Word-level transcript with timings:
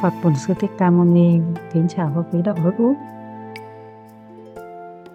Phật 0.00 0.12
Bổn 0.22 0.36
Sư 0.36 0.54
Thích 0.60 0.70
Ca 0.78 0.90
Mâu 0.90 1.04
Ni 1.04 1.40
kính 1.72 1.86
chào 1.88 2.12
các 2.14 2.24
quý 2.32 2.42
đạo 2.42 2.54
hữu. 2.54 2.94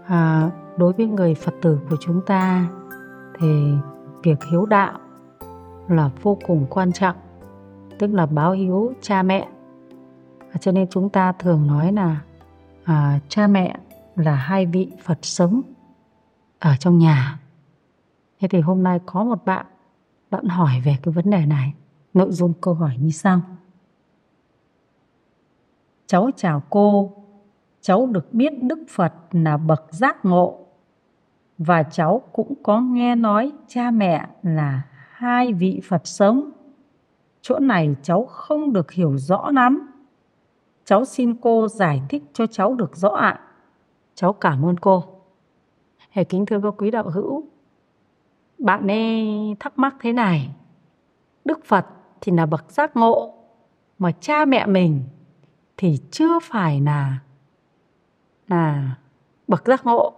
À, 0.06 0.52
đối 0.78 0.94
với 0.94 1.06
người 1.06 1.36
Phật 1.36 1.54
tử 1.62 1.80
của 1.90 1.96
chúng 2.02 2.22
ta 2.26 2.68
thì 3.40 3.48
việc 4.24 4.44
hiếu 4.52 4.66
đạo 4.66 5.00
là 5.88 6.10
vô 6.22 6.38
cùng 6.48 6.66
quan 6.70 6.92
trọng, 6.92 7.16
tức 8.00 8.14
là 8.14 8.26
báo 8.26 8.52
hiếu 8.52 8.94
cha 9.02 9.24
mẹ. 9.24 9.48
À, 10.52 10.58
cho 10.62 10.72
nên 10.72 10.88
chúng 10.90 11.10
ta 11.10 11.32
thường 11.32 11.68
nói 11.68 11.92
là 11.92 12.22
à, 12.84 13.20
cha 13.30 13.48
mẹ 13.48 13.78
là 14.16 14.36
hai 14.36 14.66
vị 14.66 14.92
Phật 15.04 15.20
sống 15.22 15.62
ở 16.60 16.76
trong 16.80 16.98
nhà. 16.98 17.40
Thế 18.40 18.48
thì 18.48 18.60
hôm 18.60 18.84
nay 18.84 19.00
có 19.06 19.24
một 19.24 19.46
bạn 19.46 19.66
bạn 20.32 20.46
hỏi 20.46 20.82
về 20.86 20.98
cái 21.04 21.14
vấn 21.14 21.30
đề 21.30 21.46
này. 21.46 21.74
Nội 22.14 22.32
dung 22.32 22.54
câu 22.62 22.74
hỏi 22.74 22.96
như 23.00 23.10
sau. 23.10 23.42
Cháu 26.08 26.30
chào 26.36 26.64
cô, 26.70 27.12
cháu 27.82 28.06
được 28.06 28.34
biết 28.34 28.54
Đức 28.64 28.80
Phật 28.90 29.14
là 29.32 29.58
bậc 29.58 29.84
giác 29.92 30.26
ngộ 30.26 30.66
và 31.58 31.84
cháu 31.84 32.22
cũng 32.34 32.54
có 32.64 32.82
nghe 32.82 33.16
nói 33.16 33.52
cha 33.68 33.92
mẹ 33.92 34.28
là 34.44 34.82
hai 35.10 35.54
vị 35.54 35.82
Phật 35.90 36.08
sống. 36.08 36.52
Chỗ 37.42 37.60
này 37.60 37.96
cháu 38.02 38.26
không 38.26 38.74
được 38.74 38.92
hiểu 38.92 39.18
rõ 39.18 39.52
lắm. 39.52 39.92
Cháu 40.86 41.06
xin 41.06 41.36
cô 41.42 41.68
giải 41.68 42.02
thích 42.10 42.24
cho 42.34 42.48
cháu 42.48 42.76
được 42.76 42.96
rõ 42.96 43.10
ạ. 43.10 43.40
Cháu 44.16 44.34
cảm 44.34 44.66
ơn 44.66 44.78
cô. 44.78 45.04
Hề 46.10 46.24
kính 46.24 46.46
thưa 46.46 46.60
các 46.64 46.74
quý 46.78 46.92
đạo 46.92 47.10
hữu, 47.10 47.44
bạn 48.58 48.88
ấy 48.88 49.56
thắc 49.60 49.80
mắc 49.80 49.96
thế 50.00 50.14
này. 50.14 50.56
Đức 51.46 51.66
Phật 51.66 51.86
thì 52.22 52.32
là 52.32 52.46
bậc 52.46 52.72
giác 52.72 52.98
ngộ, 52.98 53.34
mà 54.00 54.12
cha 54.12 54.46
mẹ 54.46 54.66
mình 54.66 55.04
thì 55.78 56.00
chưa 56.12 56.40
phải 56.40 56.82
là 56.82 57.18
là 58.48 58.96
bậc 59.48 59.66
giác 59.66 59.86
ngộ 59.86 60.14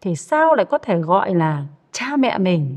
thì 0.00 0.16
sao 0.16 0.54
lại 0.54 0.66
có 0.66 0.78
thể 0.78 0.98
gọi 0.98 1.34
là 1.34 1.66
cha 1.92 2.16
mẹ 2.16 2.38
mình 2.38 2.76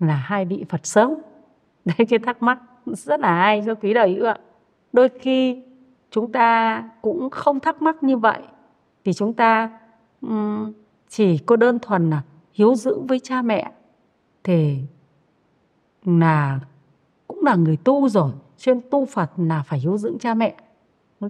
là 0.00 0.14
hai 0.14 0.44
vị 0.44 0.64
Phật 0.68 0.86
sống? 0.86 1.20
Đấy 1.84 2.06
cái 2.08 2.18
thắc 2.18 2.42
mắc 2.42 2.58
rất 2.86 3.20
là 3.20 3.34
hay 3.34 3.62
cho 3.66 3.74
quý 3.74 3.94
đời 3.94 4.20
ạ. 4.26 4.38
Đôi 4.92 5.08
khi 5.08 5.62
chúng 6.10 6.32
ta 6.32 6.82
cũng 7.02 7.30
không 7.30 7.60
thắc 7.60 7.82
mắc 7.82 8.02
như 8.02 8.16
vậy 8.16 8.42
vì 9.04 9.12
chúng 9.12 9.32
ta 9.32 9.78
um, 10.20 10.72
chỉ 11.08 11.38
có 11.38 11.56
đơn 11.56 11.78
thuần 11.78 12.10
là 12.10 12.22
hiếu 12.52 12.74
dưỡng 12.74 13.06
với 13.06 13.20
cha 13.20 13.42
mẹ 13.42 13.72
thì 14.44 14.78
là 16.04 16.60
cũng 17.26 17.44
là 17.44 17.54
người 17.54 17.76
tu 17.76 18.08
rồi 18.08 18.32
cho 18.56 18.74
tu 18.90 19.06
Phật 19.06 19.30
là 19.36 19.62
phải 19.62 19.78
hiếu 19.78 19.96
dưỡng 19.96 20.18
cha 20.18 20.34
mẹ 20.34 20.54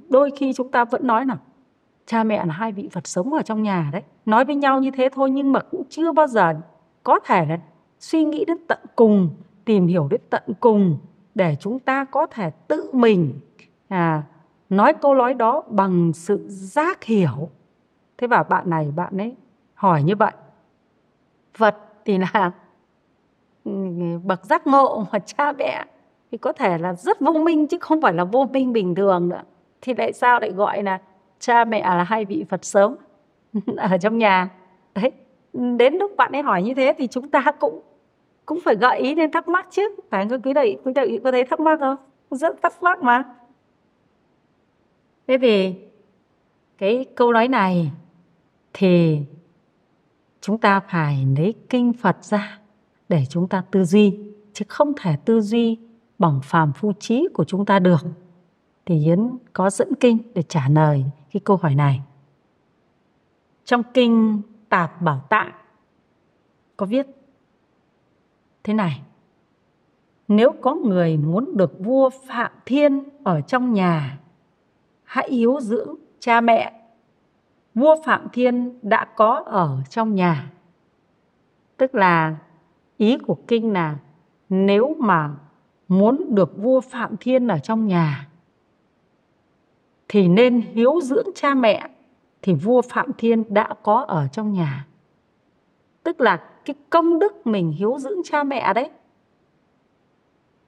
đôi 0.09 0.31
khi 0.37 0.53
chúng 0.53 0.71
ta 0.71 0.85
vẫn 0.85 1.07
nói 1.07 1.27
là 1.27 1.37
cha 2.07 2.25
mẹ 2.25 2.47
là 2.47 2.55
hai 2.55 2.73
vị 2.73 2.89
Phật 2.93 3.07
sống 3.07 3.33
ở 3.33 3.43
trong 3.43 3.63
nhà 3.63 3.91
đấy. 3.93 4.03
Nói 4.27 4.45
với 4.45 4.57
nhau 4.57 4.81
như 4.81 4.91
thế 4.91 5.09
thôi 5.13 5.31
nhưng 5.31 5.53
mà 5.53 5.61
cũng 5.61 5.83
chưa 5.89 6.13
bao 6.13 6.27
giờ 6.27 6.55
có 7.03 7.21
thể 7.25 7.47
là 7.47 7.59
suy 8.01 8.25
nghĩ 8.25 8.45
đến 8.45 8.57
tận 8.69 8.79
cùng 8.97 9.31
tìm 9.65 9.87
hiểu 9.87 10.09
đến 10.11 10.21
tận 10.31 10.43
cùng 10.61 10.99
để 11.35 11.57
chúng 11.61 11.79
ta 11.79 12.05
có 12.05 12.27
thể 12.27 12.51
tự 12.51 12.91
mình 12.93 13.41
à, 13.89 14.23
nói 14.71 14.95
câu 14.95 15.15
nói 15.15 15.35
đó 15.35 15.63
bằng 15.69 16.13
sự 16.13 16.45
giác 16.49 17.05
hiểu. 17.05 17.49
Thế 18.19 18.27
và 18.27 18.43
bạn 18.43 18.71
này 18.71 18.93
bạn 18.97 19.21
ấy 19.21 19.37
hỏi 19.75 20.03
như 20.03 20.17
vậy. 20.17 20.33
Phật 21.55 21.77
thì 22.05 22.19
là 22.19 22.53
ừ, 23.65 23.73
bậc 24.25 24.45
giác 24.45 24.67
ngộ 24.67 25.07
mà 25.13 25.19
cha 25.19 25.53
mẹ 25.53 25.85
thì 26.31 26.39
có 26.39 26.53
thể 26.53 26.79
là 26.79 26.95
rất 26.95 27.21
vô 27.21 27.33
minh 27.33 27.67
chứ 27.67 27.79
không 27.81 28.01
phải 28.01 28.13
là 28.13 28.25
vô 28.25 28.49
minh 28.53 28.73
bình 28.73 28.95
thường 28.95 29.29
nữa 29.29 29.43
thì 29.83 29.95
tại 29.95 30.13
sao 30.13 30.41
lại 30.41 30.51
gọi 30.51 30.83
là 30.83 31.01
cha 31.39 31.65
mẹ 31.65 31.81
là 31.81 32.05
hai 32.05 32.25
vị 32.25 32.45
Phật 32.49 32.65
sớm? 32.65 32.97
Ở 33.77 33.99
trong 33.99 34.19
nhà. 34.19 34.49
Đấy, 34.95 35.13
đến 35.53 35.95
lúc 35.95 36.17
bạn 36.17 36.33
ấy 36.33 36.43
hỏi 36.43 36.63
như 36.63 36.75
thế 36.75 36.95
thì 36.99 37.07
chúng 37.07 37.29
ta 37.29 37.45
cũng 37.61 37.83
cũng 38.47 38.61
phải 38.65 38.75
gợi 38.75 38.99
ý 38.99 39.15
nên 39.15 39.31
thắc 39.31 39.49
mắc 39.49 39.67
chứ. 39.71 39.97
Phải 40.11 40.29
không? 40.29 40.43
Quý 40.43 40.53
vị 40.55 40.77
quý 40.85 40.93
vị 40.97 41.21
có 41.25 41.31
thấy 41.31 41.45
thắc 41.45 41.61
mắc 41.61 41.81
không? 41.81 41.97
Rất 42.31 42.63
thắc 42.63 42.83
mắc 42.83 43.03
mà. 43.03 43.25
Thế 45.27 45.39
thì 45.39 45.75
cái 46.79 47.07
câu 47.15 47.33
nói 47.33 47.49
này 47.49 47.91
thì 48.73 49.21
chúng 50.41 50.59
ta 50.59 50.81
phải 50.81 51.27
lấy 51.37 51.55
kinh 51.69 51.93
Phật 51.93 52.25
ra 52.25 52.59
để 53.09 53.25
chúng 53.29 53.49
ta 53.49 53.63
tư 53.71 53.85
duy, 53.85 54.19
chứ 54.53 54.65
không 54.69 54.93
thể 55.01 55.17
tư 55.25 55.41
duy 55.41 55.79
bằng 56.19 56.41
phàm 56.45 56.73
phu 56.73 56.93
trí 56.93 57.29
của 57.35 57.45
chúng 57.45 57.65
ta 57.67 57.79
được 57.79 58.01
thì 58.91 59.05
Yến 59.05 59.31
có 59.53 59.71
dẫn 59.71 59.95
kinh 60.01 60.19
để 60.35 60.43
trả 60.43 60.69
lời 60.69 61.05
cái 61.33 61.41
câu 61.45 61.57
hỏi 61.57 61.75
này. 61.75 62.01
Trong 63.65 63.83
kinh 63.95 64.43
Tạp 64.69 65.03
Bảo 65.03 65.21
Tạng 65.29 65.53
có 66.77 66.87
viết 66.87 67.07
thế 68.65 68.75
này. 68.75 69.03
Nếu 70.29 70.53
có 70.63 70.75
người 70.75 71.17
muốn 71.17 71.57
được 71.57 71.79
vua 71.79 72.11
Phạm 72.29 72.53
Thiên 72.67 73.05
ở 73.25 73.41
trong 73.41 73.73
nhà, 73.73 74.19
hãy 75.05 75.31
hiếu 75.31 75.61
dưỡng 75.61 75.95
cha 76.21 76.41
mẹ. 76.41 76.81
Vua 77.75 77.97
Phạm 78.05 78.29
Thiên 78.33 78.79
đã 78.83 79.05
có 79.17 79.43
ở 79.47 79.79
trong 79.91 80.15
nhà. 80.15 80.53
Tức 81.77 81.95
là 81.95 82.37
ý 82.97 83.19
của 83.19 83.37
kinh 83.49 83.73
là 83.73 83.99
nếu 84.49 84.97
mà 84.99 85.31
muốn 85.89 86.35
được 86.35 86.57
vua 86.57 86.81
Phạm 86.81 87.17
Thiên 87.17 87.49
ở 87.49 87.59
trong 87.59 87.87
nhà 87.87 88.30
thì 90.13 90.29
nên 90.29 90.61
hiếu 90.61 91.01
dưỡng 91.03 91.27
cha 91.35 91.55
mẹ 91.55 91.89
thì 92.43 92.55
vua 92.55 92.83
Phạm 92.83 93.13
Thiên 93.19 93.55
đã 93.55 93.75
có 93.83 94.05
ở 94.09 94.29
trong 94.33 94.53
nhà. 94.53 94.87
Tức 96.03 96.21
là 96.21 96.37
cái 96.65 96.75
công 96.91 97.19
đức 97.19 97.47
mình 97.47 97.73
hiếu 97.73 97.99
dưỡng 97.99 98.23
cha 98.25 98.45
mẹ 98.45 98.75
đấy 98.75 98.91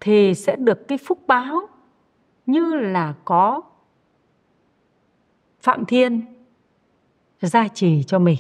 thì 0.01 0.35
sẽ 0.35 0.57
được 0.57 0.89
cái 0.89 0.99
phúc 0.99 1.19
báo 1.27 1.69
như 2.47 2.75
là 2.75 3.15
có 3.25 3.61
Phạm 5.61 5.85
Thiên 5.85 6.21
gia 7.41 7.69
trì 7.69 8.03
cho 8.03 8.19
mình. 8.19 8.39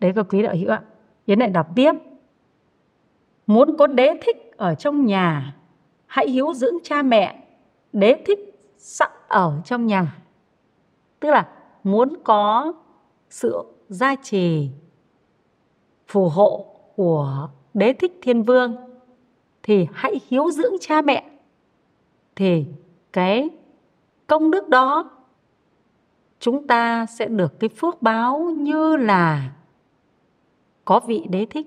Đấy 0.00 0.12
các 0.16 0.26
quý 0.30 0.42
đạo 0.42 0.54
hữu 0.54 0.70
ạ. 0.70 0.82
Yến 1.26 1.38
lại 1.38 1.50
đọc 1.50 1.66
tiếp. 1.76 1.92
Muốn 3.46 3.76
có 3.76 3.86
đế 3.86 4.20
thích 4.22 4.52
ở 4.56 4.74
trong 4.74 5.06
nhà, 5.06 5.56
hãy 6.06 6.28
hiếu 6.28 6.54
dưỡng 6.54 6.74
cha 6.82 7.02
mẹ. 7.02 7.44
Đế 7.92 8.22
thích 8.26 8.38
sẵn 8.78 9.10
ở 9.30 9.60
trong 9.64 9.86
nhà. 9.86 10.16
Tức 11.20 11.30
là 11.30 11.48
muốn 11.84 12.16
có 12.24 12.72
sự 13.30 13.64
gia 13.88 14.14
trì, 14.14 14.70
phù 16.08 16.28
hộ 16.28 16.66
của 16.96 17.48
đế 17.74 17.92
thích 17.92 18.18
thiên 18.22 18.42
vương 18.42 18.76
thì 19.62 19.86
hãy 19.92 20.20
hiếu 20.28 20.50
dưỡng 20.50 20.72
cha 20.80 21.02
mẹ. 21.02 21.30
Thì 22.36 22.66
cái 23.12 23.50
công 24.26 24.50
đức 24.50 24.68
đó 24.68 25.10
chúng 26.40 26.66
ta 26.66 27.06
sẽ 27.06 27.26
được 27.26 27.60
cái 27.60 27.70
phước 27.76 28.02
báo 28.02 28.38
như 28.40 28.96
là 28.96 29.52
có 30.84 31.00
vị 31.00 31.26
đế 31.30 31.46
thích 31.50 31.66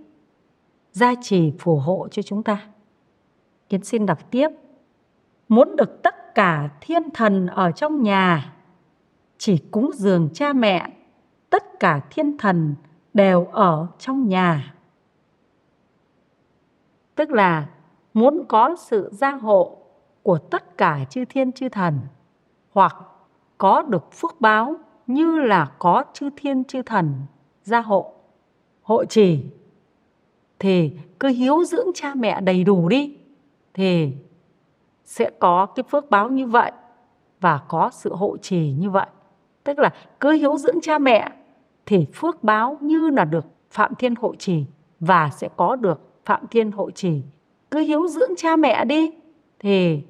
gia 0.91 1.13
trì 1.21 1.53
phù 1.59 1.75
hộ 1.75 2.07
cho 2.11 2.21
chúng 2.21 2.43
ta. 2.43 2.67
Kiến 3.69 3.83
xin 3.83 4.05
đọc 4.05 4.31
tiếp. 4.31 4.49
Muốn 5.49 5.75
được 5.75 6.03
tất 6.03 6.12
cả 6.35 6.69
thiên 6.81 7.03
thần 7.13 7.47
ở 7.47 7.71
trong 7.71 8.03
nhà. 8.03 8.53
Chỉ 9.37 9.57
cúng 9.57 9.91
dường 9.93 10.29
cha 10.33 10.53
mẹ, 10.53 10.89
tất 11.49 11.79
cả 11.79 12.01
thiên 12.09 12.37
thần 12.37 12.75
đều 13.13 13.45
ở 13.45 13.87
trong 13.99 14.27
nhà. 14.27 14.73
Tức 17.15 17.31
là 17.31 17.65
muốn 18.13 18.45
có 18.47 18.75
sự 18.79 19.09
gia 19.11 19.31
hộ 19.31 19.77
của 20.21 20.37
tất 20.37 20.77
cả 20.77 20.99
chư 21.09 21.25
thiên 21.25 21.51
chư 21.51 21.69
thần, 21.69 21.99
hoặc 22.71 22.95
có 23.57 23.81
được 23.81 24.13
phước 24.13 24.41
báo 24.41 24.75
như 25.07 25.39
là 25.39 25.71
có 25.79 26.03
chư 26.13 26.29
thiên 26.35 26.63
chư 26.63 26.81
thần 26.81 27.13
gia 27.63 27.81
hộ 27.81 28.13
hộ 28.81 29.05
trì, 29.05 29.43
thì 30.59 30.91
cứ 31.19 31.27
hiếu 31.27 31.63
dưỡng 31.63 31.87
cha 31.95 32.13
mẹ 32.15 32.41
đầy 32.41 32.63
đủ 32.63 32.89
đi, 32.89 33.17
thì 33.73 34.11
sẽ 35.05 35.29
có 35.39 35.65
cái 35.65 35.83
phước 35.83 36.09
báo 36.09 36.29
như 36.29 36.47
vậy 36.47 36.71
và 37.41 37.59
có 37.67 37.89
sự 37.93 38.15
hộ 38.15 38.37
trì 38.37 38.73
như 38.79 38.89
vậy. 38.89 39.07
Tức 39.63 39.79
là 39.79 39.93
cứ 40.19 40.31
hiếu 40.31 40.57
dưỡng 40.57 40.81
cha 40.81 40.99
mẹ 40.99 41.31
thì 41.85 42.05
phước 42.13 42.43
báo 42.43 42.77
như 42.81 43.09
là 43.09 43.25
được 43.25 43.45
phạm 43.71 43.95
thiên 43.95 44.15
hộ 44.15 44.35
trì 44.35 44.65
và 44.99 45.29
sẽ 45.29 45.49
có 45.55 45.75
được 45.75 46.01
phạm 46.25 46.47
thiên 46.47 46.71
hộ 46.71 46.91
trì. 46.91 47.21
Cứ 47.71 47.79
hiếu 47.79 48.07
dưỡng 48.07 48.35
cha 48.37 48.55
mẹ 48.55 48.85
đi 48.85 49.11
thì 49.59 50.01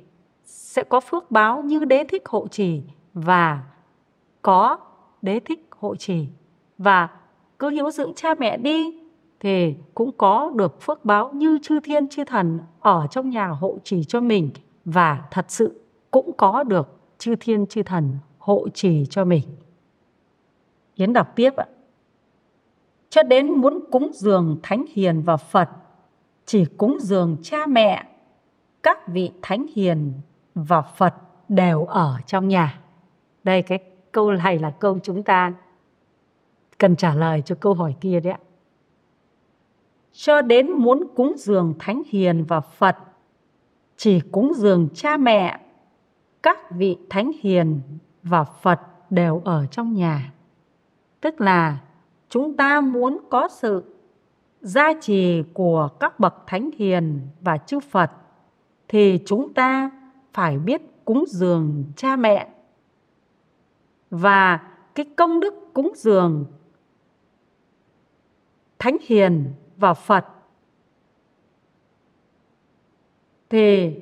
sẽ 0.44 0.84
có 0.84 1.00
phước 1.00 1.31
báo 1.31 1.62
như 1.62 1.86
đế 1.86 2.04
thích 2.04 2.28
hộ 2.28 2.48
trì 2.48 2.84
và 3.13 3.63
có 4.42 4.78
đế 5.22 5.40
thích 5.40 5.68
hộ 5.80 5.95
trì. 5.95 6.28
Và 6.78 7.10
cứ 7.60 7.69
hiếu 7.69 7.92
dưỡng 7.92 8.13
cha 8.16 8.36
mẹ 8.40 8.57
đi 8.57 9.00
thì 9.40 9.75
cũng 9.94 10.12
có 10.18 10.51
được 10.56 10.81
phước 10.81 11.06
báo 11.06 11.31
như 11.34 11.60
chư 11.62 11.80
thiên, 11.80 12.07
chư 12.07 12.24
thần 12.24 12.60
ở 12.80 13.07
trong 13.12 13.30
nhà 13.30 13.48
hộ 13.48 13.78
trì 13.84 14.04
cho 14.04 14.22
mình 14.22 14.50
và 14.85 15.24
thật 15.31 15.45
sự 15.47 15.81
cũng 16.12 16.31
có 16.38 16.63
được 16.63 17.00
chư 17.18 17.35
thiên 17.39 17.65
chư 17.65 17.83
thần 17.83 18.18
hộ 18.38 18.69
trì 18.74 19.06
cho 19.09 19.25
mình. 19.25 19.44
Yến 20.95 21.13
đọc 21.13 21.27
tiếp 21.35 21.56
ạ. 21.56 21.65
Cho 23.09 23.24
đến 23.24 23.51
muốn 23.51 23.80
cúng 23.91 24.12
dường 24.13 24.59
Thánh 24.63 24.85
Hiền 24.94 25.21
và 25.21 25.38
Phật, 25.38 25.69
chỉ 26.45 26.65
cúng 26.65 26.97
dường 27.01 27.38
cha 27.41 27.65
mẹ, 27.65 28.03
các 28.83 29.07
vị 29.07 29.31
Thánh 29.41 29.65
Hiền 29.75 30.13
và 30.56 30.81
Phật 30.81 31.13
đều 31.50 31.85
ở 31.85 32.18
trong 32.27 32.47
nhà. 32.47 32.80
Đây 33.44 33.62
cái 33.62 33.80
câu 34.12 34.31
này 34.31 34.59
là 34.59 34.69
câu 34.69 35.00
chúng 35.03 35.24
ta 35.24 35.53
cần 36.77 36.95
trả 36.95 37.15
lời 37.15 37.41
cho 37.45 37.56
câu 37.59 37.74
hỏi 37.74 37.95
kia 38.01 38.19
đấy 38.19 38.33
ạ. 38.33 38.39
Cho 40.12 40.41
đến 40.41 40.71
muốn 40.71 41.03
cúng 41.15 41.33
dường 41.38 41.74
Thánh 41.80 42.01
Hiền 42.07 42.44
và 42.44 42.59
Phật, 42.59 42.97
chỉ 43.98 44.19
cúng 44.31 44.51
dường 44.56 44.88
cha 44.94 45.18
mẹ, 45.18 45.60
các 46.44 46.72
vị 46.72 46.98
Thánh 47.10 47.31
Hiền 47.40 47.81
và 48.24 48.44
Phật 48.44 48.80
đều 49.10 49.42
ở 49.45 49.66
trong 49.66 49.94
nhà. 49.94 50.34
Tức 51.22 51.42
là 51.42 51.78
chúng 52.30 52.57
ta 52.57 52.81
muốn 52.81 53.18
có 53.30 53.48
sự 53.48 53.84
gia 54.62 54.94
trì 55.01 55.44
của 55.54 55.90
các 56.00 56.19
bậc 56.19 56.36
Thánh 56.48 56.69
Hiền 56.78 57.22
và 57.42 57.57
chư 57.57 57.80
Phật 57.80 58.12
thì 58.88 59.19
chúng 59.25 59.54
ta 59.54 59.92
phải 60.34 60.60
biết 60.60 60.81
cúng 61.06 61.25
dường 61.28 61.84
cha 61.95 62.16
mẹ 62.16 62.48
và 64.10 64.60
cái 64.95 65.06
công 65.16 65.40
đức 65.40 65.54
cúng 65.74 65.94
dường 65.95 66.45
thánh 68.80 68.98
hiền 69.07 69.54
và 69.78 69.94
phật 69.94 70.25
thì 73.53 73.94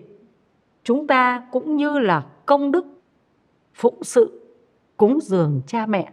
chúng 0.84 1.08
ta 1.08 1.48
cũng 1.52 1.76
như 1.76 2.00
là 2.00 2.26
công 2.46 2.72
đức 2.72 2.86
phụng 3.74 4.04
sự 4.04 4.42
cúng 4.98 5.20
dường 5.22 5.62
cha 5.68 5.86
mẹ. 5.86 6.12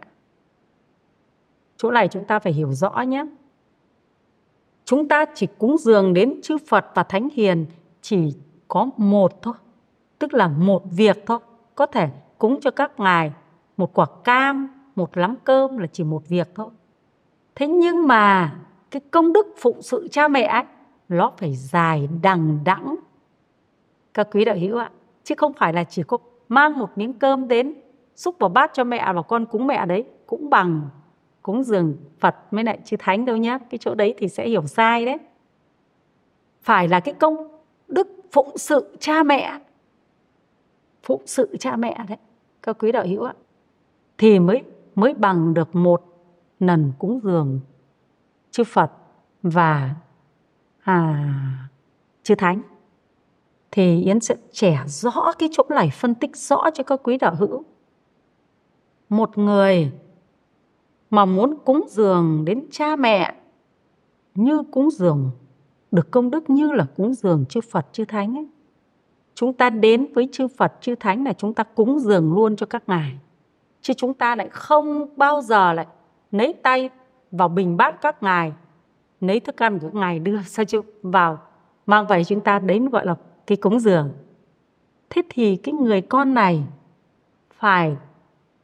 Chỗ 1.77 1.91
này 1.91 2.07
chúng 2.07 2.25
ta 2.25 2.39
phải 2.39 2.53
hiểu 2.53 2.73
rõ 2.73 3.01
nhé. 3.01 3.25
Chúng 4.85 5.07
ta 5.07 5.25
chỉ 5.35 5.47
cúng 5.57 5.77
dường 5.77 6.13
đến 6.13 6.41
chư 6.41 6.57
phật 6.67 6.85
và 6.95 7.03
thánh 7.03 7.29
hiền 7.33 7.65
chỉ 8.01 8.33
có 8.67 8.89
một 8.97 9.41
thôi 9.41 9.53
tức 10.19 10.33
là 10.33 10.47
một 10.47 10.83
việc 10.91 11.23
thôi. 11.25 11.39
Có 11.75 11.85
thể 11.85 12.09
cúng 12.37 12.59
cho 12.61 12.71
các 12.71 12.99
ngài 12.99 13.31
một 13.77 13.93
quả 13.93 14.05
cam 14.23 14.67
một 14.95 15.17
lắm 15.17 15.35
cơm 15.43 15.77
là 15.77 15.87
chỉ 15.87 16.03
một 16.03 16.27
việc 16.27 16.49
thôi. 16.55 16.69
Thế 17.55 17.67
nhưng 17.67 18.07
mà 18.07 18.55
cái 18.91 19.01
công 19.11 19.33
đức 19.33 19.47
phụng 19.57 19.81
sự 19.81 20.07
cha 20.11 20.27
mẹ 20.27 20.43
ấy, 20.43 20.63
nó 21.09 21.31
phải 21.37 21.55
dài 21.55 22.09
đằng 22.21 22.59
đẵng 22.63 22.95
các 24.13 24.27
quý 24.31 24.45
đạo 24.45 24.55
hữu 24.55 24.77
ạ 24.77 24.91
chứ 25.23 25.35
không 25.37 25.53
phải 25.53 25.73
là 25.73 25.83
chỉ 25.83 26.03
có 26.03 26.17
mang 26.49 26.79
một 26.79 26.89
miếng 26.95 27.13
cơm 27.13 27.47
đến 27.47 27.73
xúc 28.15 28.35
vào 28.39 28.49
bát 28.49 28.71
cho 28.73 28.83
mẹ 28.83 29.13
và 29.13 29.21
con 29.21 29.45
cúng 29.45 29.67
mẹ 29.67 29.85
đấy 29.85 30.05
cũng 30.25 30.49
bằng 30.49 30.89
cúng 31.41 31.63
dường 31.63 31.97
Phật 32.19 32.35
mới 32.51 32.63
lại 32.63 32.79
chư 32.85 32.97
thánh 32.99 33.25
đâu 33.25 33.37
nhé, 33.37 33.57
cái 33.69 33.77
chỗ 33.77 33.95
đấy 33.95 34.13
thì 34.17 34.27
sẽ 34.27 34.47
hiểu 34.47 34.67
sai 34.67 35.05
đấy. 35.05 35.17
Phải 36.61 36.87
là 36.87 36.99
cái 36.99 37.13
công 37.13 37.61
đức 37.87 38.07
phụng 38.31 38.57
sự 38.57 38.97
cha 38.99 39.23
mẹ 39.23 39.59
phụng 41.03 41.21
sự 41.25 41.57
cha 41.59 41.75
mẹ 41.75 41.97
đấy. 42.07 42.17
Các 42.63 42.77
quý 42.79 42.91
đạo 42.91 43.05
hữu 43.07 43.23
ạ 43.23 43.33
thì 44.17 44.39
mới 44.39 44.63
mới 44.95 45.13
bằng 45.13 45.53
được 45.53 45.75
một 45.75 46.01
lần 46.59 46.91
cúng 46.99 47.19
dường 47.23 47.59
chư 48.51 48.63
Phật 48.63 48.91
và 49.43 49.95
à, 50.83 51.25
chư 52.23 52.35
Thánh 52.35 52.61
thì 53.71 54.03
Yến 54.03 54.19
sẽ 54.19 54.35
trẻ 54.51 54.83
rõ 54.85 55.31
cái 55.39 55.49
chỗ 55.51 55.63
này 55.69 55.89
phân 55.93 56.15
tích 56.15 56.35
rõ 56.35 56.69
cho 56.73 56.83
các 56.83 56.99
quý 57.03 57.17
đạo 57.17 57.35
hữu 57.35 57.63
một 59.09 59.37
người 59.37 59.91
mà 61.09 61.25
muốn 61.25 61.57
cúng 61.65 61.85
dường 61.89 62.45
đến 62.45 62.67
cha 62.71 62.95
mẹ 62.95 63.35
như 64.35 64.63
cúng 64.71 64.91
dường 64.91 65.31
được 65.91 66.11
công 66.11 66.31
đức 66.31 66.49
như 66.49 66.71
là 66.71 66.85
cúng 66.95 67.13
dường 67.13 67.45
chư 67.45 67.61
Phật 67.71 67.85
chư 67.91 68.05
Thánh 68.05 68.37
ấy. 68.37 68.47
Chúng 69.35 69.53
ta 69.53 69.69
đến 69.69 70.13
với 70.13 70.29
chư 70.31 70.47
Phật 70.47 70.73
chư 70.81 70.95
Thánh 70.95 71.23
là 71.23 71.33
chúng 71.33 71.53
ta 71.53 71.63
cúng 71.63 71.99
dường 71.99 72.33
luôn 72.33 72.55
cho 72.55 72.65
các 72.65 72.83
ngài. 72.87 73.19
Chứ 73.81 73.93
chúng 73.93 74.13
ta 74.13 74.35
lại 74.35 74.49
không 74.49 75.05
bao 75.15 75.41
giờ 75.41 75.73
lại 75.73 75.87
lấy 76.31 76.53
tay 76.53 76.89
vào 77.31 77.49
bình 77.49 77.77
bát 77.77 78.01
các 78.01 78.23
ngài, 78.23 78.53
lấy 79.21 79.39
thức 79.39 79.63
ăn 79.63 79.79
của 79.79 79.87
các 79.87 79.95
ngài 79.99 80.19
đưa 80.19 80.41
sao 80.41 80.65
chứ 80.65 80.81
vào 81.01 81.39
mang 81.85 82.07
về 82.07 82.23
chúng 82.23 82.41
ta 82.41 82.59
đấy 82.59 82.79
gọi 82.91 83.05
là 83.05 83.15
cái 83.49 83.57
cúng 83.57 83.79
dường. 83.79 84.09
Thế 85.09 85.21
thì 85.29 85.55
cái 85.55 85.73
người 85.73 86.01
con 86.01 86.33
này 86.33 86.63
phải 87.53 87.97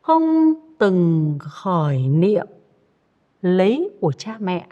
không 0.02 0.54
từng 0.78 1.38
khỏi 1.42 1.98
niệm 1.98 2.48
lấy 3.42 3.90
của 4.02 4.12
cha 4.12 4.38
mẹ, 4.40 4.68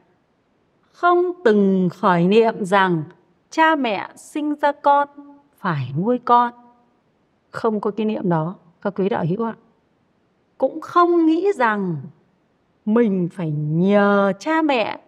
không 0.92 1.32
từng 1.44 1.90
khỏi 1.90 2.24
niệm 2.24 2.66
rằng 2.66 3.04
cha 3.50 3.76
mẹ 3.76 4.10
sinh 4.16 4.56
ra 4.56 4.72
con 4.72 5.08
phải 5.58 5.94
nuôi 5.98 6.20
con. 6.26 6.54
Không 7.52 7.82
có 7.82 7.92
cái 7.92 8.06
niệm 8.06 8.30
đó, 8.30 8.56
các 8.82 8.94
quý 8.96 9.10
đạo 9.10 9.26
hữu 9.30 9.46
ạ. 9.46 9.56
Cũng 10.58 10.82
không 10.82 11.26
nghĩ 11.26 11.48
rằng 11.56 11.98
mình 12.86 13.30
phải 13.32 13.52
nhờ 13.52 14.34
cha 14.40 14.62
mẹ. 14.62 15.00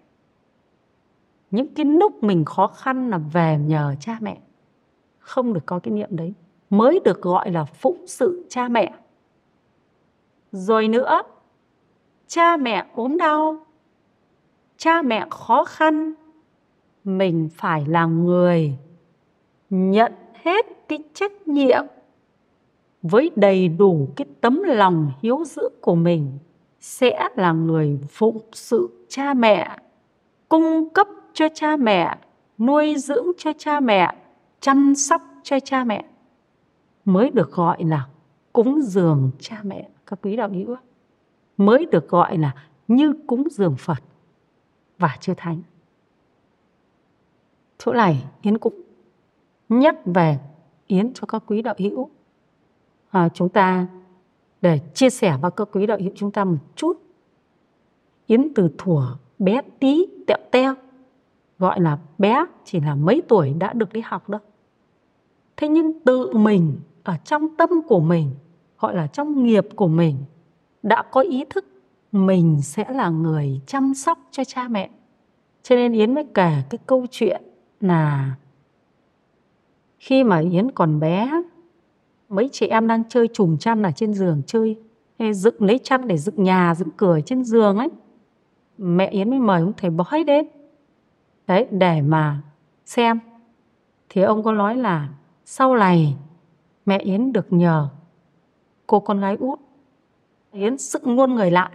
Những 1.51 1.67
cái 1.75 1.85
lúc 1.85 2.23
mình 2.23 2.45
khó 2.45 2.67
khăn 2.67 3.09
là 3.09 3.17
về 3.17 3.57
nhờ 3.57 3.95
cha 3.99 4.17
mẹ 4.21 4.37
không 5.25 5.53
được 5.53 5.65
có 5.65 5.79
cái 5.79 5.91
niệm 5.91 6.09
đấy, 6.11 6.33
mới 6.69 6.99
được 7.03 7.21
gọi 7.21 7.51
là 7.51 7.65
phụng 7.65 8.07
sự 8.07 8.45
cha 8.49 8.67
mẹ. 8.67 8.93
Rồi 10.51 10.87
nữa, 10.87 11.21
cha 12.27 12.57
mẹ 12.57 12.85
ốm 12.95 13.17
đau, 13.17 13.57
cha 14.77 15.01
mẹ 15.01 15.25
khó 15.29 15.65
khăn, 15.65 16.13
mình 17.03 17.49
phải 17.55 17.85
là 17.87 18.05
người 18.05 18.73
nhận 19.69 20.13
hết 20.43 20.65
cái 20.87 21.03
trách 21.13 21.47
nhiệm 21.47 21.85
với 23.01 23.31
đầy 23.35 23.67
đủ 23.67 24.07
cái 24.15 24.27
tấm 24.41 24.63
lòng 24.63 25.11
hiếu 25.21 25.43
dưỡng 25.45 25.73
của 25.81 25.95
mình 25.95 26.37
sẽ 26.79 27.29
là 27.35 27.51
người 27.51 27.99
phụng 28.09 28.41
sự 28.53 29.05
cha 29.09 29.33
mẹ, 29.33 29.77
cung 30.49 30.89
cấp 30.89 31.07
cho 31.33 31.47
cha 31.53 31.77
mẹ, 31.77 32.17
nuôi 32.57 32.95
dưỡng 32.97 33.27
cho 33.37 33.53
cha 33.57 33.79
mẹ 33.79 34.15
chăm 34.65 34.95
sóc 34.95 35.21
cho 35.43 35.59
cha 35.59 35.83
mẹ 35.83 36.05
mới 37.05 37.29
được 37.29 37.51
gọi 37.51 37.83
là 37.83 38.07
cúng 38.53 38.81
dường 38.81 39.31
cha 39.39 39.61
mẹ 39.63 39.89
các 40.05 40.19
quý 40.21 40.35
đạo 40.35 40.49
hữu 40.49 40.75
mới 41.57 41.85
được 41.85 42.09
gọi 42.09 42.37
là 42.37 42.55
như 42.87 43.13
cúng 43.27 43.47
dường 43.51 43.75
Phật 43.77 44.03
và 44.99 45.17
chư 45.19 45.33
thánh. 45.37 45.61
Chỗ 47.77 47.93
này 47.93 48.25
Yến 48.41 48.57
cũng 48.57 48.81
nhắc 49.69 49.95
về 50.05 50.39
Yến 50.87 51.13
cho 51.13 51.25
các 51.27 51.43
quý 51.47 51.61
đạo 51.61 51.75
hữu. 51.77 52.09
À, 53.09 53.29
chúng 53.29 53.49
ta 53.49 53.87
để 54.61 54.79
chia 54.93 55.09
sẻ 55.09 55.37
với 55.41 55.51
các 55.51 55.67
quý 55.71 55.85
đạo 55.85 55.97
hữu 56.01 56.11
chúng 56.15 56.31
ta 56.31 56.43
một 56.43 56.57
chút. 56.75 57.01
Yến 58.27 58.53
từ 58.55 58.69
thuở 58.77 59.17
bé 59.39 59.61
tí 59.79 60.05
tẹo 60.27 60.37
teo 60.51 60.75
gọi 61.59 61.81
là 61.81 61.97
bé 62.17 62.45
chỉ 62.63 62.79
là 62.79 62.95
mấy 62.95 63.21
tuổi 63.27 63.53
đã 63.59 63.73
được 63.73 63.93
đi 63.93 64.01
học 64.01 64.29
đâu. 64.29 64.41
Thế 65.57 65.67
nhưng 65.67 65.99
tự 65.99 66.31
mình, 66.33 66.77
ở 67.03 67.13
trong 67.23 67.55
tâm 67.55 67.69
của 67.87 67.99
mình, 67.99 68.31
gọi 68.79 68.95
là 68.95 69.07
trong 69.07 69.43
nghiệp 69.43 69.67
của 69.75 69.87
mình, 69.87 70.17
đã 70.83 71.03
có 71.11 71.21
ý 71.21 71.45
thức 71.49 71.65
mình 72.11 72.61
sẽ 72.61 72.85
là 72.89 73.09
người 73.09 73.61
chăm 73.67 73.93
sóc 73.93 74.19
cho 74.31 74.43
cha 74.43 74.67
mẹ. 74.67 74.89
Cho 75.63 75.75
nên 75.75 75.93
yến 75.93 76.13
mới 76.15 76.23
kể 76.33 76.51
cái 76.69 76.79
câu 76.85 77.05
chuyện 77.11 77.41
là 77.81 78.35
khi 79.99 80.23
mà 80.23 80.39
yến 80.39 80.71
còn 80.71 80.99
bé, 80.99 81.31
mấy 82.29 82.49
chị 82.51 82.67
em 82.67 82.87
đang 82.87 83.03
chơi 83.09 83.27
chùm 83.33 83.57
chăn 83.57 83.83
ở 83.83 83.91
trên 83.91 84.13
giường 84.13 84.41
chơi, 84.47 84.77
hay 85.19 85.33
dựng 85.33 85.55
lấy 85.59 85.79
chăn 85.83 86.07
để 86.07 86.17
dựng 86.17 86.43
nhà, 86.43 86.75
dựng 86.75 86.91
cửa 86.97 87.19
trên 87.25 87.43
giường 87.43 87.77
ấy, 87.77 87.89
mẹ 88.77 89.09
yến 89.09 89.29
mới 89.29 89.39
mời 89.39 89.61
ông 89.61 89.73
thầy 89.77 89.89
bói 89.89 90.23
đến. 90.23 90.47
Đấy, 91.47 91.67
để 91.71 92.01
mà 92.01 92.41
xem. 92.85 93.19
Thì 94.09 94.21
ông 94.21 94.43
có 94.43 94.51
nói 94.51 94.75
là 94.75 95.09
sau 95.45 95.75
này, 95.75 96.15
mẹ 96.85 96.97
yến 96.97 97.33
được 97.33 97.53
nhờ 97.53 97.87
cô 98.87 98.99
con 98.99 99.19
gái 99.19 99.37
út. 99.39 99.59
Yến 100.51 100.77
sững 100.77 101.15
luôn 101.15 101.35
người 101.35 101.51
lại. 101.51 101.69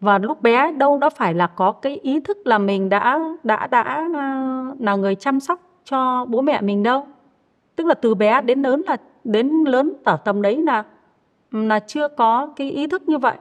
Và 0.00 0.18
lúc 0.18 0.42
bé 0.42 0.72
đâu 0.72 0.98
đó 0.98 1.10
phải 1.10 1.34
là 1.34 1.46
có 1.46 1.72
cái 1.72 1.96
ý 1.96 2.20
thức 2.20 2.38
là 2.44 2.58
mình 2.58 2.88
đã 2.88 3.18
đã 3.42 3.66
đã 3.66 4.08
à, 4.14 4.64
là 4.78 4.96
người 4.96 5.14
chăm 5.14 5.40
sóc 5.40 5.60
cho 5.84 6.24
bố 6.24 6.40
mẹ 6.40 6.60
mình 6.60 6.82
đâu. 6.82 7.06
Tức 7.76 7.86
là 7.86 7.94
từ 7.94 8.14
bé 8.14 8.40
đến 8.40 8.62
lớn 8.62 8.82
là, 8.86 8.96
đến 9.24 9.64
lớn 9.66 9.92
ở 10.04 10.16
tầm 10.16 10.42
đấy 10.42 10.62
là 10.62 10.84
là 11.50 11.78
chưa 11.78 12.08
có 12.08 12.52
cái 12.56 12.70
ý 12.70 12.86
thức 12.86 13.08
như 13.08 13.18
vậy. 13.18 13.36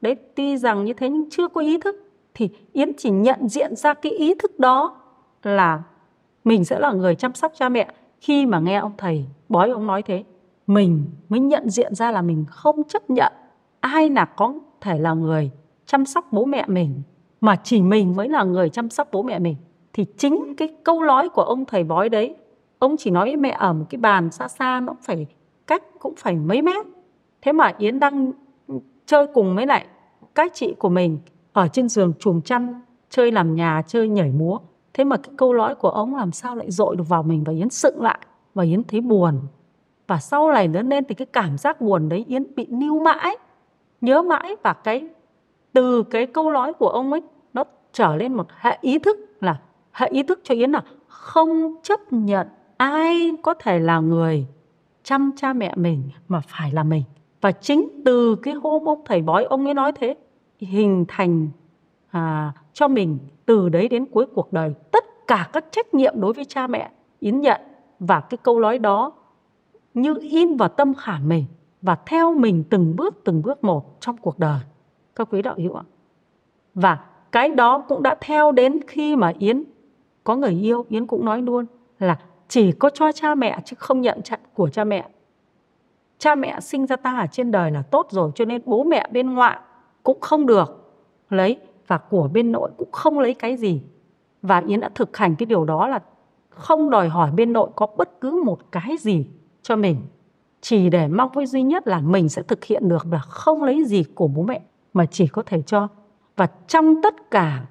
Đấy, 0.00 0.16
tuy 0.34 0.56
rằng 0.56 0.84
như 0.84 0.92
thế 0.92 1.08
nhưng 1.08 1.30
chưa 1.30 1.48
có 1.48 1.60
ý 1.60 1.78
thức. 1.78 1.96
Thì 2.34 2.50
yến 2.72 2.92
chỉ 2.98 3.10
nhận 3.10 3.48
diện 3.48 3.76
ra 3.76 3.94
cái 3.94 4.12
ý 4.12 4.34
thức 4.34 4.58
đó 4.58 4.96
là 5.42 5.82
mình 6.44 6.64
sẽ 6.64 6.78
là 6.78 6.92
người 6.92 7.14
chăm 7.14 7.34
sóc 7.34 7.52
cha 7.54 7.68
mẹ 7.68 7.92
khi 8.20 8.46
mà 8.46 8.58
nghe 8.58 8.76
ông 8.76 8.92
thầy 8.98 9.24
bói, 9.48 9.70
ông 9.70 9.86
nói 9.86 10.02
thế, 10.02 10.24
mình 10.66 11.04
mới 11.28 11.40
nhận 11.40 11.70
diện 11.70 11.94
ra 11.94 12.12
là 12.12 12.22
mình 12.22 12.44
không 12.48 12.84
chấp 12.84 13.10
nhận 13.10 13.32
ai 13.80 14.10
là 14.10 14.24
có 14.24 14.54
thể 14.80 14.98
là 14.98 15.14
người 15.14 15.50
chăm 15.86 16.06
sóc 16.06 16.24
bố 16.32 16.44
mẹ 16.44 16.64
mình, 16.66 17.02
mà 17.40 17.56
chỉ 17.56 17.82
mình 17.82 18.16
mới 18.16 18.28
là 18.28 18.44
người 18.44 18.68
chăm 18.68 18.90
sóc 18.90 19.08
bố 19.12 19.22
mẹ 19.22 19.38
mình. 19.38 19.56
Thì 19.92 20.04
chính 20.18 20.54
cái 20.56 20.74
câu 20.84 21.02
nói 21.02 21.28
của 21.28 21.42
ông 21.42 21.64
thầy 21.64 21.84
bói 21.84 22.08
đấy, 22.08 22.34
ông 22.78 22.96
chỉ 22.98 23.10
nói 23.10 23.24
với 23.24 23.36
mẹ 23.36 23.56
ở 23.58 23.72
một 23.72 23.84
cái 23.90 24.00
bàn 24.00 24.30
xa 24.30 24.48
xa, 24.48 24.80
nó 24.80 24.92
cũng 24.92 25.02
phải 25.02 25.26
cách 25.66 25.82
cũng 25.98 26.14
phải 26.16 26.36
mấy 26.36 26.62
mét. 26.62 26.86
Thế 27.42 27.52
mà 27.52 27.72
yến 27.78 28.00
đang 28.00 28.32
chơi 29.06 29.26
cùng 29.34 29.56
với 29.56 29.66
lại 29.66 29.86
các 30.34 30.52
chị 30.54 30.74
của 30.78 30.88
mình 30.88 31.18
ở 31.52 31.68
trên 31.68 31.88
giường 31.88 32.12
chùm 32.18 32.40
chăn, 32.40 32.80
chơi 33.10 33.32
làm 33.32 33.54
nhà, 33.54 33.82
chơi 33.86 34.08
nhảy 34.08 34.30
múa 34.30 34.58
thế 34.96 35.04
mà 35.04 35.16
cái 35.16 35.34
câu 35.36 35.54
nói 35.54 35.74
của 35.74 35.88
ông 35.88 36.16
làm 36.16 36.32
sao 36.32 36.56
lại 36.56 36.70
dội 36.70 36.96
được 36.96 37.08
vào 37.08 37.22
mình 37.22 37.44
và 37.44 37.52
yến 37.52 37.70
sựng 37.70 38.02
lại? 38.02 38.18
Và 38.54 38.64
yến 38.64 38.84
thấy 38.84 39.00
buồn. 39.00 39.40
Và 40.06 40.18
sau 40.18 40.52
này 40.52 40.68
lớn 40.68 40.88
lên 40.88 41.04
thì 41.08 41.14
cái 41.14 41.26
cảm 41.26 41.58
giác 41.58 41.80
buồn 41.80 42.08
đấy 42.08 42.24
yến 42.28 42.54
bị 42.56 42.66
níu 42.70 43.00
mãi 43.00 43.36
nhớ 44.00 44.22
mãi. 44.22 44.56
Và 44.62 44.72
cái 44.72 45.08
từ 45.72 46.02
cái 46.02 46.26
câu 46.26 46.50
nói 46.50 46.72
của 46.72 46.88
ông 46.88 47.12
ấy 47.12 47.22
nó 47.54 47.64
trở 47.92 48.16
lên 48.16 48.34
một 48.34 48.46
hệ 48.60 48.78
ý 48.80 48.98
thức 48.98 49.16
là 49.40 49.60
hệ 49.92 50.08
ý 50.08 50.22
thức 50.22 50.40
cho 50.42 50.54
yến 50.54 50.70
là 50.70 50.82
không 51.06 51.74
chấp 51.82 52.00
nhận 52.12 52.48
ai 52.76 53.32
có 53.42 53.54
thể 53.54 53.78
là 53.78 54.00
người 54.00 54.46
chăm 55.02 55.30
cha 55.36 55.52
mẹ 55.52 55.72
mình 55.76 56.10
mà 56.28 56.40
phải 56.48 56.72
là 56.72 56.82
mình. 56.82 57.02
Và 57.40 57.52
chính 57.52 57.88
từ 58.04 58.36
cái 58.36 58.54
hôm 58.54 58.88
ông 58.88 59.02
thầy 59.04 59.22
bói 59.22 59.44
ông 59.44 59.64
ấy 59.64 59.74
nói 59.74 59.92
thế 59.92 60.16
hình 60.58 61.04
thành 61.08 61.48
à, 62.10 62.52
cho 62.76 62.88
mình 62.88 63.18
từ 63.46 63.68
đấy 63.68 63.88
đến 63.88 64.06
cuối 64.06 64.26
cuộc 64.34 64.52
đời. 64.52 64.74
Tất 64.92 65.04
cả 65.26 65.48
các 65.52 65.64
trách 65.70 65.94
nhiệm 65.94 66.20
đối 66.20 66.32
với 66.32 66.44
cha 66.44 66.66
mẹ, 66.66 66.90
yến 67.20 67.40
nhận, 67.40 67.60
và 68.00 68.20
cái 68.20 68.38
câu 68.42 68.60
nói 68.60 68.78
đó 68.78 69.12
như 69.94 70.14
in 70.20 70.56
vào 70.56 70.68
tâm 70.68 70.94
khảm 70.94 71.28
mình 71.28 71.44
và 71.82 71.96
theo 72.06 72.34
mình 72.34 72.64
từng 72.70 72.96
bước 72.96 73.14
từng 73.24 73.42
bước 73.42 73.64
một 73.64 74.00
trong 74.00 74.16
cuộc 74.16 74.38
đời. 74.38 74.60
Các 75.14 75.28
quý 75.30 75.42
đạo 75.42 75.54
hữu 75.58 75.74
ạ. 75.74 75.82
Và 76.74 76.98
cái 77.32 77.48
đó 77.48 77.84
cũng 77.88 78.02
đã 78.02 78.16
theo 78.20 78.52
đến 78.52 78.80
khi 78.86 79.16
mà 79.16 79.32
yến 79.38 79.64
có 80.24 80.36
người 80.36 80.52
yêu. 80.62 80.84
Yến 80.88 81.06
cũng 81.06 81.24
nói 81.24 81.42
luôn 81.42 81.66
là 81.98 82.18
chỉ 82.48 82.72
có 82.72 82.90
cho 82.90 83.12
cha 83.12 83.34
mẹ 83.34 83.60
chứ 83.64 83.76
không 83.78 84.00
nhận 84.00 84.22
chặn 84.22 84.40
của 84.54 84.68
cha 84.68 84.84
mẹ. 84.84 85.08
Cha 86.18 86.34
mẹ 86.34 86.60
sinh 86.60 86.86
ra 86.86 86.96
ta 86.96 87.18
ở 87.18 87.26
trên 87.26 87.50
đời 87.50 87.70
là 87.70 87.82
tốt 87.82 88.06
rồi, 88.10 88.30
cho 88.34 88.44
nên 88.44 88.62
bố 88.64 88.84
mẹ 88.84 89.08
bên 89.12 89.34
ngoại 89.34 89.58
cũng 90.02 90.20
không 90.20 90.46
được. 90.46 90.92
Lấy 91.30 91.58
và 91.86 91.98
của 91.98 92.28
bên 92.32 92.52
nội 92.52 92.70
cũng 92.76 92.92
không 92.92 93.18
lấy 93.18 93.34
cái 93.34 93.56
gì. 93.56 93.82
Và 94.42 94.62
yến 94.66 94.80
đã 94.80 94.90
thực 94.94 95.16
hành 95.16 95.36
cái 95.36 95.46
điều 95.46 95.64
đó 95.64 95.88
là 95.88 96.02
không 96.50 96.90
đòi 96.90 97.08
hỏi 97.08 97.30
bên 97.30 97.52
nội 97.52 97.70
có 97.76 97.86
bất 97.86 98.20
cứ 98.20 98.42
một 98.44 98.72
cái 98.72 98.96
gì 99.00 99.26
cho 99.62 99.76
mình. 99.76 99.96
Chỉ 100.60 100.90
để 100.90 101.08
mong 101.08 101.30
với 101.34 101.46
duy 101.46 101.62
nhất 101.62 101.86
là 101.86 102.00
mình 102.00 102.28
sẽ 102.28 102.42
thực 102.42 102.64
hiện 102.64 102.88
được 102.88 103.06
là 103.10 103.18
không 103.18 103.62
lấy 103.62 103.84
gì 103.84 104.04
của 104.14 104.28
bố 104.28 104.42
mẹ, 104.42 104.60
mà 104.94 105.06
chỉ 105.06 105.26
có 105.26 105.42
thể 105.46 105.62
cho. 105.62 105.88
Và 106.36 106.46
trong 106.68 107.02
tất 107.02 107.30
cả 107.30 107.66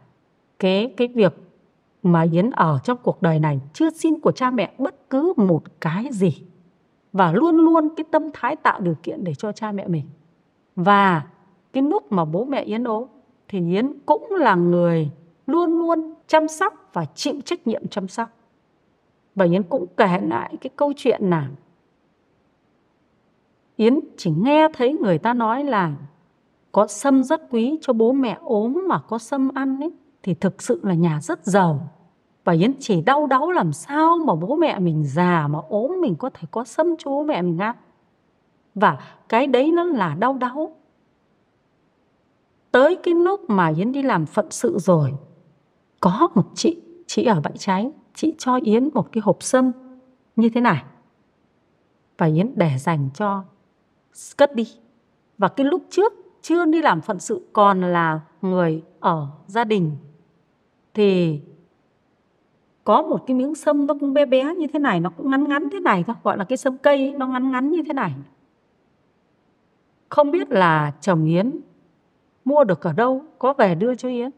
cái 0.60 0.94
cái 0.98 1.08
việc 1.08 1.34
mà 2.04 2.26
Yến 2.32 2.52
ở 2.52 2.80
trong 2.84 2.98
cuộc 3.04 3.22
đời 3.22 3.40
này, 3.40 3.62
chưa 3.74 3.90
xin 3.90 4.20
của 4.20 4.32
cha 4.32 4.52
mẹ 4.52 4.74
bất 4.78 5.10
cứ 5.10 5.34
một 5.38 5.64
cái 5.82 6.06
gì. 6.12 6.44
Và 7.14 7.32
luôn 7.32 7.56
luôn 7.56 7.90
cái 7.96 8.04
tâm 8.12 8.24
thái 8.34 8.56
tạo 8.56 8.80
điều 8.80 8.96
kiện 9.04 9.24
để 9.24 9.34
cho 9.34 9.52
cha 9.52 9.72
mẹ 9.72 9.88
mình. 9.88 10.06
Và 10.76 11.24
cái 11.74 11.84
lúc 11.84 12.12
mà 12.12 12.26
bố 12.26 12.46
mẹ 12.46 12.64
Yến 12.64 12.84
ốm 12.84 13.04
thì 13.56 13.62
Yến 13.70 13.94
cũng 14.06 14.28
là 14.32 14.56
người 14.56 15.12
luôn 15.48 15.80
luôn 15.80 16.14
chăm 16.28 16.48
sóc 16.48 16.90
và 16.94 17.06
chịu 17.06 17.36
trách 17.46 17.68
nhiệm 17.68 17.88
chăm 17.88 18.08
sóc. 18.08 18.30
Và 19.36 19.46
Yến 19.46 19.64
cũng 19.64 19.86
kể 19.98 20.20
lại 20.28 20.58
cái 20.62 20.70
câu 20.76 20.94
chuyện 20.96 21.22
là 21.24 21.50
Yến 23.76 24.00
chỉ 24.18 24.32
nghe 24.32 24.68
thấy 24.74 24.94
người 24.94 25.18
ta 25.18 25.34
nói 25.34 25.64
là 25.64 25.94
có 26.72 26.88
sâm 26.88 27.24
rất 27.24 27.42
quý 27.50 27.78
cho 27.82 27.94
bố 27.94 28.12
mẹ 28.12 28.38
ốm 28.42 28.84
mà 28.88 29.00
có 29.00 29.18
sâm 29.18 29.52
ăn 29.56 29.80
ấy, 29.80 29.92
thì 30.24 30.34
thực 30.34 30.62
sự 30.62 30.80
là 30.84 30.94
nhà 30.94 31.20
rất 31.22 31.46
giàu. 31.46 31.90
Và 32.44 32.54
Yến 32.54 32.74
chỉ 32.80 33.02
đau 33.02 33.28
đáu 33.28 33.52
làm 33.52 33.74
sao 33.74 34.18
mà 34.18 34.36
bố 34.36 34.56
mẹ 34.56 34.80
mình 34.80 35.04
già 35.04 35.48
mà 35.48 35.60
ốm 35.70 36.02
mình 36.02 36.16
có 36.16 36.30
thể 36.34 36.48
có 36.52 36.64
sâm 36.64 36.96
cho 36.98 37.12
bố 37.12 37.24
mẹ 37.24 37.42
mình 37.42 37.58
ăn. 37.58 37.76
Và 38.76 38.98
cái 39.30 39.48
đấy 39.48 39.72
nó 39.72 39.84
là 39.84 40.16
đau 40.20 40.34
đáu 40.34 40.76
tới 42.76 42.96
cái 42.96 43.14
lúc 43.14 43.50
mà 43.50 43.68
Yến 43.78 43.92
đi 43.92 44.02
làm 44.02 44.26
phận 44.26 44.46
sự 44.50 44.78
rồi, 44.80 45.14
có 46.00 46.30
một 46.36 46.44
chị 46.56 46.82
chị 47.08 47.24
ở 47.24 47.42
bãi 47.42 47.58
cháy, 47.58 47.92
chị 48.14 48.34
cho 48.38 48.60
Yến 48.64 48.90
một 48.94 49.12
cái 49.12 49.22
hộp 49.22 49.44
sâm 49.44 49.72
như 50.36 50.50
thế 50.50 50.62
này. 50.62 50.84
Và 52.18 52.26
Yến 52.26 52.52
để 52.56 52.70
dành 52.78 53.10
cho 53.14 53.44
cất 54.38 54.56
đi. 54.56 54.68
Và 55.38 55.48
cái 55.48 55.66
lúc 55.66 55.84
trước 55.90 56.14
chưa 56.42 56.66
đi 56.66 56.82
làm 56.82 57.02
phận 57.02 57.20
sự 57.20 57.48
còn 57.54 57.82
là 57.82 58.20
người 58.42 58.84
ở 59.00 59.28
gia 59.48 59.64
đình, 59.64 59.92
thì 60.94 61.40
có 62.84 63.02
một 63.02 63.24
cái 63.28 63.36
miếng 63.36 63.56
sâm 63.56 63.88
nó 63.88 63.94
cũng 64.00 64.14
bé 64.14 64.26
bé 64.26 64.56
như 64.56 64.68
thế 64.74 64.80
này, 64.80 65.00
nó 65.00 65.10
cũng 65.10 65.32
ngắn 65.32 65.50
ngắn 65.50 65.70
thế 65.72 65.80
này 65.80 66.04
thôi, 66.08 66.16
gọi 66.24 66.38
là 66.38 66.44
cái 66.44 66.58
sâm 66.58 66.78
cây 66.78 67.14
nó 67.18 67.28
ngắn 67.28 67.52
ngắn 67.52 67.72
như 67.72 67.84
thế 67.88 67.94
này. 67.94 68.14
Không 70.10 70.32
biết 70.32 70.50
là 70.50 70.94
chồng 71.02 71.26
Yến 71.26 71.52
mua 72.46 72.64
được 72.64 72.82
ở 72.82 72.94
đâu, 72.94 73.22
có 73.40 73.54
về 73.54 73.76
đưa 73.76 73.96
cho 73.96 74.10
Yến. 74.10 74.30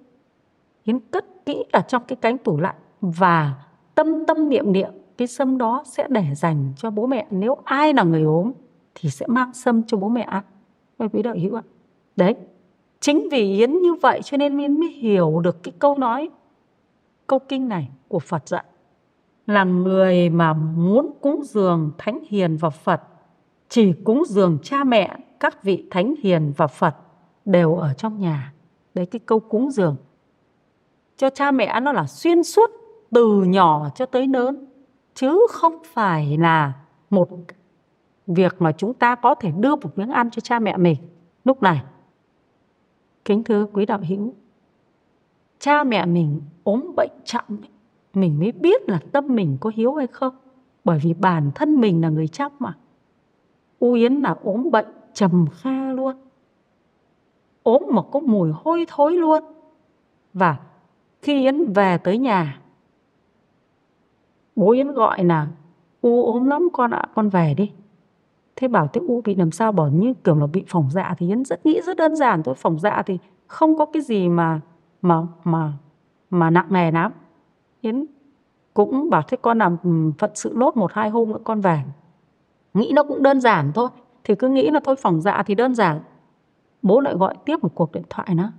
Yến 0.83 0.99
cất 0.99 1.25
kỹ 1.45 1.63
ở 1.71 1.81
trong 1.87 2.03
cái 2.07 2.15
cánh 2.15 2.37
tủ 2.37 2.57
lạnh 2.57 2.75
và 3.01 3.53
tâm 3.95 4.25
tâm 4.25 4.49
niệm 4.49 4.71
niệm, 4.71 4.91
cái 5.17 5.27
sâm 5.27 5.57
đó 5.57 5.83
sẽ 5.85 6.07
để 6.09 6.25
dành 6.35 6.73
cho 6.77 6.89
bố 6.89 7.07
mẹ. 7.07 7.27
Nếu 7.31 7.57
ai 7.63 7.93
là 7.93 8.03
người 8.03 8.23
ốm 8.23 8.51
thì 8.95 9.09
sẽ 9.09 9.27
mang 9.27 9.53
sâm 9.53 9.83
cho 9.83 9.97
bố 9.97 10.09
mẹ 10.09 10.21
ăn. 10.21 10.43
Quý 11.13 11.21
đạo 11.21 11.35
hữu 11.41 11.55
ạ. 11.55 11.63
Đấy, 12.15 12.35
chính 12.99 13.27
vì 13.31 13.57
yến 13.57 13.73
như 13.73 13.93
vậy 13.93 14.21
cho 14.23 14.37
nên 14.37 14.57
yến 14.57 14.79
mới 14.79 14.89
hiểu 14.89 15.39
được 15.39 15.63
cái 15.63 15.73
câu 15.79 15.97
nói, 15.97 16.29
câu 17.27 17.39
kinh 17.39 17.67
này 17.67 17.89
của 18.07 18.19
phật 18.19 18.47
dạy. 18.47 18.63
Là 19.47 19.63
người 19.63 20.29
mà 20.29 20.53
muốn 20.53 21.11
cúng 21.21 21.43
dường 21.43 21.91
thánh 21.97 22.19
hiền 22.27 22.57
và 22.57 22.69
phật, 22.69 23.01
chỉ 23.69 23.93
cúng 23.93 24.23
dường 24.27 24.57
cha 24.63 24.83
mẹ 24.83 25.17
các 25.39 25.63
vị 25.63 25.87
thánh 25.91 26.13
hiền 26.21 26.53
và 26.57 26.67
phật 26.67 26.95
đều 27.47 27.75
ở 27.75 27.93
trong 27.93 28.19
nhà. 28.19 28.53
Đấy, 28.93 29.05
cái 29.05 29.19
câu 29.19 29.39
cúng 29.39 29.71
dường. 29.71 29.95
Cho 31.17 31.29
cha 31.29 31.51
mẹ 31.51 31.79
nó 31.79 31.91
là 31.91 32.07
xuyên 32.07 32.43
suốt 32.43 32.71
từ 33.11 33.43
nhỏ 33.43 33.89
cho 33.95 34.05
tới 34.05 34.27
lớn. 34.27 34.65
Chứ 35.13 35.47
không 35.49 35.77
phải 35.93 36.37
là 36.37 36.73
một 37.09 37.29
việc 38.27 38.55
mà 38.59 38.71
chúng 38.71 38.93
ta 38.93 39.15
có 39.15 39.35
thể 39.35 39.51
đưa 39.51 39.75
một 39.75 39.97
miếng 39.97 40.09
ăn 40.09 40.29
cho 40.29 40.39
cha 40.39 40.59
mẹ 40.59 40.77
mình. 40.77 40.95
Lúc 41.45 41.61
này, 41.63 41.81
kính 43.25 43.43
thưa 43.43 43.65
quý 43.73 43.85
đạo 43.85 43.99
hữu, 44.07 44.33
cha 45.59 45.83
mẹ 45.83 46.05
mình 46.05 46.41
ốm 46.63 46.93
bệnh 46.95 47.11
trọng 47.23 47.57
mình 48.13 48.39
mới 48.39 48.51
biết 48.51 48.89
là 48.89 48.99
tâm 49.11 49.27
mình 49.27 49.57
có 49.59 49.71
hiếu 49.75 49.93
hay 49.93 50.07
không. 50.07 50.35
Bởi 50.83 50.99
vì 51.03 51.13
bản 51.13 51.51
thân 51.55 51.81
mình 51.81 52.01
là 52.01 52.09
người 52.09 52.27
chăm 52.27 52.51
mà. 52.59 52.77
U 53.79 53.93
yến 53.93 54.13
là 54.13 54.35
ốm 54.43 54.71
bệnh 54.71 54.87
trầm 55.13 55.45
kha 55.53 55.91
luôn 55.91 56.15
ốm 57.67 57.83
mà 57.89 58.01
có 58.11 58.19
mùi 58.19 58.51
hôi 58.63 58.85
thối 58.87 59.11
luôn. 59.11 59.43
Và 60.33 60.57
khi 61.21 61.41
yến 61.43 61.73
về 61.73 61.97
tới 61.97 62.17
nhà, 62.17 62.59
bố 64.55 64.71
yến 64.71 64.91
gọi 64.91 65.23
là, 65.23 65.47
u 66.01 66.25
ốm 66.25 66.47
lắm 66.47 66.67
con 66.73 66.91
ạ, 66.91 67.03
con 67.15 67.29
về 67.29 67.53
đi. 67.53 67.71
Thế 68.55 68.67
bảo 68.67 68.87
thế 68.87 69.01
u 69.07 69.21
bị 69.25 69.35
làm 69.35 69.51
sao 69.51 69.71
bảo 69.71 69.89
như 69.89 70.13
kiểu 70.23 70.35
là 70.35 70.47
bị 70.47 70.63
phỏng 70.67 70.89
dạ 70.91 71.15
thì 71.17 71.27
yến 71.27 71.45
rất 71.45 71.65
nghĩ 71.65 71.81
rất 71.81 71.97
đơn 71.97 72.15
giản 72.15 72.43
thôi, 72.43 72.55
phỏng 72.55 72.79
dạ 72.79 73.01
thì 73.05 73.17
không 73.47 73.77
có 73.77 73.85
cái 73.85 74.01
gì 74.01 74.29
mà 74.29 74.59
mà 75.01 75.21
mà 75.43 75.73
mà 76.29 76.49
nặng 76.49 76.67
nề 76.69 76.91
lắm. 76.91 77.11
Yến 77.81 78.05
cũng 78.73 79.09
bảo 79.09 79.21
thế 79.27 79.37
con 79.41 79.57
làm 79.57 79.77
ừ, 79.83 79.89
phận 80.17 80.31
sự 80.33 80.53
lốt 80.57 80.77
một 80.77 80.93
hai 80.93 81.09
hôm 81.09 81.29
nữa 81.29 81.39
con 81.43 81.61
về. 81.61 81.83
Nghĩ 82.73 82.91
nó 82.95 83.03
cũng 83.03 83.23
đơn 83.23 83.41
giản 83.41 83.71
thôi, 83.75 83.89
thì 84.23 84.35
cứ 84.35 84.49
nghĩ 84.49 84.69
là 84.69 84.79
thôi 84.83 84.95
phỏng 84.95 85.21
dạ 85.21 85.43
thì 85.45 85.55
đơn 85.55 85.75
giản 85.75 85.99
bố 86.81 86.99
lại 86.99 87.15
gọi 87.15 87.35
tiếp 87.45 87.63
một 87.63 87.75
cuộc 87.75 87.91
điện 87.91 88.03
thoại 88.09 88.35
nữa. 88.35 88.51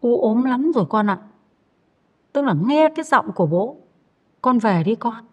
U 0.00 0.20
ốm 0.20 0.42
lắm 0.42 0.72
rồi 0.74 0.84
con 0.88 1.06
ạ. 1.06 1.18
Tức 2.32 2.44
là 2.44 2.54
nghe 2.66 2.88
cái 2.96 3.04
giọng 3.04 3.32
của 3.32 3.46
bố, 3.46 3.76
con 4.42 4.58
về 4.58 4.82
đi 4.82 4.94
con. 4.94 5.24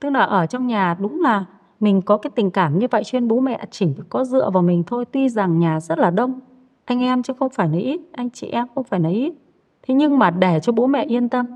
Tức 0.00 0.10
là 0.10 0.20
ở 0.20 0.46
trong 0.46 0.66
nhà 0.66 0.96
đúng 1.00 1.20
là 1.20 1.44
mình 1.80 2.02
có 2.02 2.16
cái 2.16 2.30
tình 2.34 2.50
cảm 2.50 2.78
như 2.78 2.86
vậy 2.90 3.02
cho 3.04 3.20
nên 3.20 3.28
bố 3.28 3.40
mẹ 3.40 3.66
chỉ 3.70 3.94
có 4.08 4.24
dựa 4.24 4.50
vào 4.50 4.62
mình 4.62 4.82
thôi. 4.86 5.04
Tuy 5.04 5.28
rằng 5.28 5.58
nhà 5.58 5.80
rất 5.80 5.98
là 5.98 6.10
đông, 6.10 6.40
anh 6.84 7.00
em 7.00 7.22
chứ 7.22 7.32
không 7.38 7.50
phải 7.50 7.68
là 7.68 7.78
ít, 7.78 8.00
anh 8.12 8.30
chị 8.30 8.46
em 8.46 8.66
không 8.74 8.84
phải 8.84 9.00
là 9.00 9.08
ít. 9.08 9.34
Thế 9.82 9.94
nhưng 9.94 10.18
mà 10.18 10.30
để 10.30 10.60
cho 10.62 10.72
bố 10.72 10.86
mẹ 10.86 11.04
yên 11.04 11.28
tâm 11.28 11.46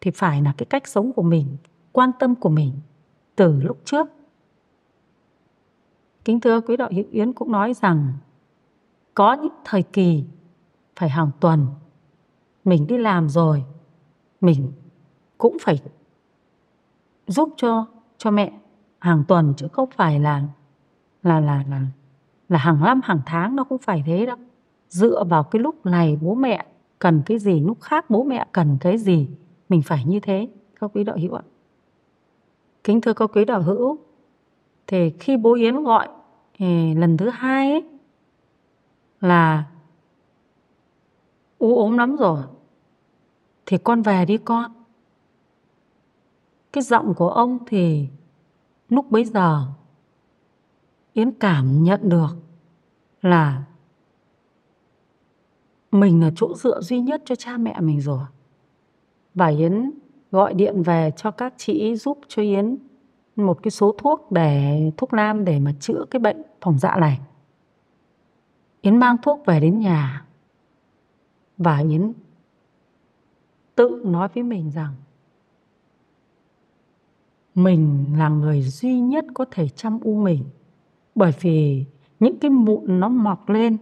thì 0.00 0.10
phải 0.10 0.42
là 0.42 0.54
cái 0.56 0.66
cách 0.66 0.88
sống 0.88 1.12
của 1.12 1.22
mình, 1.22 1.46
quan 1.92 2.10
tâm 2.18 2.34
của 2.34 2.48
mình 2.48 2.72
từ 3.36 3.60
lúc 3.60 3.78
trước. 3.84 4.08
Kính 6.24 6.40
thưa 6.40 6.60
quý 6.60 6.76
đạo 6.76 6.88
hữu 6.92 7.04
yến 7.10 7.32
cũng 7.32 7.52
nói 7.52 7.74
rằng 7.74 8.12
có 9.18 9.32
những 9.32 9.52
thời 9.64 9.82
kỳ 9.82 10.24
phải 10.96 11.08
hàng 11.08 11.30
tuần. 11.40 11.66
Mình 12.64 12.86
đi 12.86 12.98
làm 12.98 13.28
rồi 13.28 13.64
mình 14.40 14.72
cũng 15.38 15.56
phải 15.60 15.78
giúp 17.26 17.54
cho 17.56 17.86
cho 18.18 18.30
mẹ 18.30 18.52
hàng 18.98 19.24
tuần 19.28 19.54
chứ 19.56 19.68
không 19.72 19.88
phải 19.96 20.20
là 20.20 20.42
là 21.22 21.40
là 21.40 21.64
là 21.70 21.82
là 22.48 22.58
hàng 22.58 22.80
năm 22.80 23.00
hàng 23.04 23.20
tháng 23.26 23.56
nó 23.56 23.64
cũng 23.64 23.78
phải 23.78 24.02
thế 24.06 24.26
đâu. 24.26 24.36
Dựa 24.88 25.24
vào 25.24 25.42
cái 25.44 25.62
lúc 25.62 25.86
này 25.86 26.18
bố 26.22 26.34
mẹ 26.34 26.66
cần 26.98 27.22
cái 27.26 27.38
gì 27.38 27.60
lúc 27.60 27.80
khác 27.80 28.10
bố 28.10 28.22
mẹ 28.22 28.46
cần 28.52 28.76
cái 28.80 28.98
gì 28.98 29.28
mình 29.68 29.82
phải 29.82 30.04
như 30.04 30.20
thế 30.20 30.48
các 30.80 30.90
quý 30.94 31.04
đạo 31.04 31.16
hữu 31.20 31.34
ạ. 31.34 31.42
Kính 32.84 33.00
thưa 33.00 33.12
các 33.12 33.30
quý 33.34 33.44
đạo 33.44 33.62
hữu 33.62 33.98
thì 34.86 35.10
khi 35.10 35.36
bố 35.36 35.54
yến 35.54 35.82
gọi 35.82 36.08
thì 36.54 36.94
lần 36.94 37.16
thứ 37.16 37.30
hai 37.30 37.72
ấy, 37.72 37.97
là, 39.20 39.64
u 41.58 41.76
ốm 41.76 41.98
lắm 41.98 42.16
rồi, 42.16 42.42
thì 43.66 43.78
con 43.78 44.02
về 44.02 44.24
đi 44.24 44.38
con 44.38 44.72
cái 46.72 46.82
giọng 46.82 47.14
của 47.14 47.28
ông 47.28 47.58
thì 47.66 48.08
lúc 48.88 49.10
bấy 49.10 49.24
giờ 49.24 49.66
Yến 51.12 51.30
cảm 51.30 51.82
nhận 51.82 52.08
được 52.08 52.36
là 53.22 53.62
mình 55.92 56.20
là 56.20 56.30
chỗ 56.36 56.54
dựa 56.54 56.80
duy 56.80 57.00
nhất 57.00 57.22
cho 57.24 57.34
cha 57.34 57.56
mẹ 57.56 57.80
mình 57.80 58.00
rồi. 58.00 58.24
Và 59.34 59.46
Yến 59.46 59.90
gọi 60.30 60.54
điện 60.54 60.82
về 60.82 61.10
cho 61.16 61.30
các 61.30 61.54
chị 61.56 61.96
giúp 61.96 62.18
cho 62.28 62.42
Yến 62.42 62.76
một 63.36 63.62
cái 63.62 63.70
số 63.70 63.94
thuốc 63.98 64.32
để, 64.32 64.82
thuốc 64.96 65.12
nam 65.12 65.44
để 65.44 65.58
mà 65.58 65.72
chữa 65.80 66.04
cái 66.10 66.20
bệnh 66.20 66.42
phòng 66.60 66.78
dạ 66.78 66.96
này. 66.96 67.20
Yến 68.80 68.96
mang 68.96 69.16
thuốc 69.22 69.46
về 69.46 69.60
đến 69.60 69.78
nhà. 69.78 70.26
Và 71.58 71.78
Yến 71.78 72.12
tự 73.74 74.02
nói 74.04 74.28
với 74.34 74.42
mình 74.42 74.70
rằng, 74.70 74.94
mình 77.54 78.06
là 78.16 78.28
người 78.28 78.62
duy 78.62 79.00
nhất 79.00 79.24
có 79.34 79.44
thể 79.50 79.68
chăm 79.68 80.00
u 80.00 80.14
mình. 80.14 80.44
Bởi 81.14 81.32
vì 81.40 81.84
những 82.20 82.38
cái 82.38 82.50
mụn 82.50 83.00
nó 83.00 83.08
mọc 83.08 83.48
lên, 83.48 83.76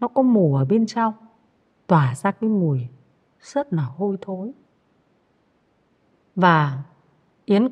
nó 0.00 0.08
có 0.08 0.22
mù 0.22 0.54
ở 0.54 0.64
bên 0.64 0.86
trong, 0.86 1.14
tỏa 1.86 2.14
ra 2.14 2.30
cái 2.30 2.50
mùi 2.50 2.88
rất 3.40 3.72
là 3.72 3.82
hôi 3.82 4.16
thối. 4.20 4.52
Và 6.36 6.82
yến 7.44 7.68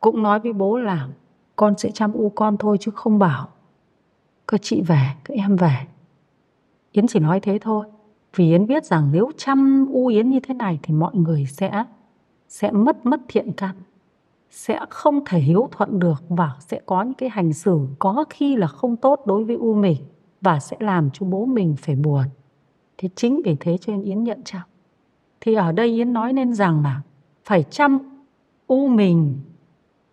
cũng 0.00 0.22
nói 0.22 0.40
với 0.40 0.52
bố 0.52 0.78
là 0.78 1.08
con 1.56 1.78
sẽ 1.78 1.90
chăm 1.90 2.12
u 2.12 2.32
con 2.34 2.56
thôi 2.56 2.76
chứ 2.80 2.90
không 2.94 3.18
bảo 3.18 3.48
các 4.48 4.62
chị 4.62 4.82
về 4.82 5.00
các 5.24 5.34
em 5.34 5.56
về 5.56 5.76
yến 6.92 7.06
chỉ 7.06 7.18
nói 7.18 7.40
thế 7.40 7.58
thôi 7.60 7.86
vì 8.36 8.50
yến 8.50 8.66
biết 8.66 8.84
rằng 8.84 9.08
nếu 9.12 9.30
chăm 9.36 9.86
u 9.92 10.06
yến 10.06 10.30
như 10.30 10.40
thế 10.40 10.54
này 10.54 10.78
thì 10.82 10.94
mọi 10.94 11.14
người 11.14 11.46
sẽ 11.46 11.84
sẽ 12.48 12.70
mất 12.70 13.06
mất 13.06 13.20
thiện 13.28 13.52
căn 13.52 13.74
sẽ 14.50 14.80
không 14.90 15.24
thể 15.26 15.38
hiếu 15.38 15.68
thuận 15.72 15.98
được 15.98 16.24
và 16.28 16.52
sẽ 16.60 16.80
có 16.86 17.02
những 17.02 17.14
cái 17.14 17.28
hành 17.28 17.52
xử 17.52 17.80
có 17.98 18.24
khi 18.30 18.56
là 18.56 18.66
không 18.66 18.96
tốt 18.96 19.22
đối 19.26 19.44
với 19.44 19.56
u 19.56 19.74
mình 19.74 19.96
và 20.40 20.60
sẽ 20.60 20.76
làm 20.80 21.10
cho 21.12 21.26
bố 21.26 21.44
mình 21.44 21.76
phải 21.78 21.96
buồn. 21.96 22.24
Thế 22.98 23.08
chính 23.14 23.40
vì 23.44 23.56
thế 23.60 23.78
cho 23.78 23.92
nên 23.92 24.02
Yến 24.02 24.24
nhận 24.24 24.42
chăm. 24.44 24.62
Thì 25.40 25.54
ở 25.54 25.72
đây 25.72 25.88
Yến 25.88 26.12
nói 26.12 26.32
nên 26.32 26.54
rằng 26.54 26.82
là 26.82 27.02
phải 27.44 27.62
chăm 27.62 27.98
u 28.66 28.88
mình, 28.88 29.40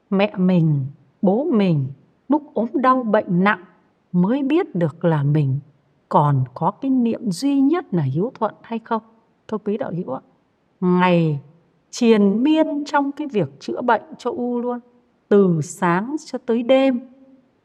mẹ 0.10 0.34
mình, 0.38 0.86
bố 1.22 1.44
mình 1.44 1.88
lúc 2.30 2.54
ốm 2.54 2.68
đau 2.74 3.04
bệnh 3.04 3.44
nặng 3.44 3.64
mới 4.16 4.44
biết 4.44 4.76
được 4.76 5.06
là 5.06 5.24
mình 5.24 5.60
còn 6.10 6.44
có 6.54 6.72
cái 6.72 6.92
niệm 6.92 7.32
duy 7.32 7.62
nhất 7.62 7.94
là 7.94 8.04
hiếu 8.04 8.32
thuận 8.40 8.54
hay 8.62 8.80
không. 8.80 9.02
Thưa 9.48 9.58
quý 9.58 9.78
đạo 9.78 9.92
hữu 9.96 10.14
ạ, 10.14 10.22
ngày 10.80 11.40
triền 11.90 12.44
miên 12.44 12.86
trong 12.86 13.12
cái 13.12 13.28
việc 13.28 13.60
chữa 13.60 13.82
bệnh 13.82 14.02
cho 14.18 14.32
u 14.32 14.60
luôn 14.60 14.80
từ 15.30 15.62
sáng 15.62 16.16
cho 16.26 16.38
tới 16.46 16.64
đêm 16.64 17.00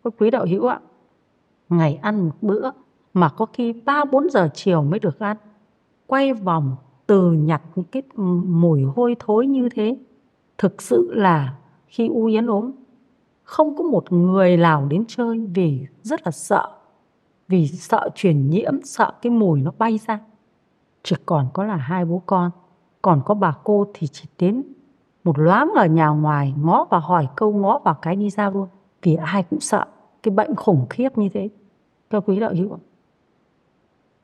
thưa 0.05 0.11
quý 0.11 0.31
đạo 0.31 0.46
hữu 0.51 0.66
ạ 0.66 0.81
ngày 1.68 1.98
ăn 2.03 2.24
một 2.24 2.35
bữa 2.40 2.70
mà 3.14 3.29
có 3.29 3.46
khi 3.46 3.72
ba 3.72 4.05
bốn 4.05 4.31
giờ 4.31 4.48
chiều 4.55 4.83
mới 4.83 4.98
được 4.98 5.18
ăn 5.18 5.37
quay 6.07 6.35
vòng 6.35 6.77
từ 7.07 7.33
nhặt 7.33 7.62
những 7.74 7.87
cái 7.92 8.03
mùi 8.44 8.83
hôi 8.83 9.16
thối 9.18 9.46
như 9.46 9.68
thế 9.68 9.96
thực 10.59 10.83
sự 10.83 11.12
là 11.14 11.55
khi 11.87 12.09
u 12.09 12.27
yến 12.27 12.46
ốm 12.46 12.70
không 13.50 13.76
có 13.76 13.82
một 13.82 14.12
người 14.12 14.56
nào 14.56 14.86
đến 14.90 15.04
chơi 15.08 15.38
vì 15.54 15.86
rất 16.02 16.20
là 16.24 16.30
sợ 16.30 16.68
vì 17.48 17.66
sợ 17.66 18.08
truyền 18.14 18.50
nhiễm, 18.50 18.82
sợ 18.84 19.12
cái 19.22 19.30
mùi 19.30 19.60
nó 19.60 19.72
bay 19.78 20.00
ra 20.06 20.20
chỉ 21.02 21.16
còn 21.26 21.46
có 21.52 21.64
là 21.64 21.76
hai 21.76 22.04
bố 22.04 22.22
con 22.26 22.50
còn 23.02 23.22
có 23.24 23.34
bà 23.34 23.54
cô 23.64 23.86
thì 23.94 24.06
chỉ 24.06 24.24
đến 24.38 24.62
một 25.24 25.38
loáng 25.38 25.70
ở 25.76 25.86
nhà 25.86 26.08
ngoài, 26.08 26.54
ngó 26.58 26.86
và 26.90 26.98
hỏi 26.98 27.28
câu, 27.36 27.52
ngó 27.52 27.78
vào 27.78 27.94
cái 27.94 28.16
đi 28.16 28.30
ra 28.30 28.50
luôn. 28.50 28.68
Vì 29.02 29.14
ai 29.14 29.42
cũng 29.42 29.60
sợ 29.60 29.84
cái 30.22 30.34
bệnh 30.34 30.54
khủng 30.54 30.86
khiếp 30.90 31.18
như 31.18 31.28
thế. 31.28 31.48
Các 32.10 32.22
quý 32.26 32.40
đạo 32.40 32.52
hữu. 32.54 32.78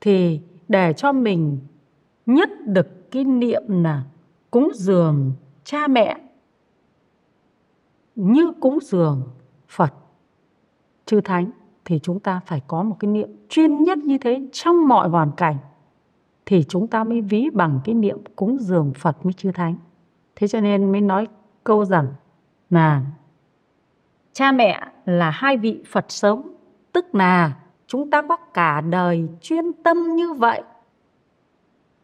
Thì 0.01 0.41
để 0.67 0.93
cho 0.93 1.11
mình 1.11 1.59
nhất 2.25 2.49
được 2.65 3.11
cái 3.11 3.23
niệm 3.23 3.63
là 3.83 4.03
cúng 4.51 4.69
dường 4.73 5.31
cha 5.63 5.87
mẹ 5.87 6.17
như 8.17 8.51
cúng 8.59 8.79
dường 8.81 9.23
Phật 9.67 9.93
chư 11.05 11.21
Thánh 11.21 11.51
thì 11.85 11.99
chúng 11.99 12.19
ta 12.19 12.41
phải 12.45 12.61
có 12.67 12.83
một 12.83 12.95
cái 12.99 13.11
niệm 13.11 13.29
chuyên 13.49 13.83
nhất 13.83 13.97
như 13.97 14.17
thế 14.17 14.47
trong 14.51 14.87
mọi 14.87 15.09
hoàn 15.09 15.31
cảnh 15.37 15.57
thì 16.45 16.63
chúng 16.63 16.87
ta 16.87 17.03
mới 17.03 17.21
ví 17.21 17.49
bằng 17.53 17.79
cái 17.83 17.95
niệm 17.95 18.17
cúng 18.35 18.57
dường 18.59 18.93
Phật 18.93 19.23
với 19.23 19.33
chư 19.33 19.51
Thánh. 19.51 19.75
Thế 20.35 20.47
cho 20.47 20.61
nên 20.61 20.91
mới 20.91 21.01
nói 21.01 21.27
câu 21.63 21.85
rằng 21.85 22.07
là 22.69 23.01
cha 24.33 24.51
mẹ 24.51 24.81
là 25.05 25.29
hai 25.29 25.57
vị 25.57 25.83
Phật 25.91 26.05
sống, 26.09 26.55
tức 26.91 27.15
là 27.15 27.53
chúng 27.87 28.09
ta 28.09 28.21
có 28.21 28.37
cả 28.37 28.81
đời 28.81 29.27
chuyên 29.41 29.73
tâm 29.73 30.15
như 30.15 30.33
vậy, 30.33 30.61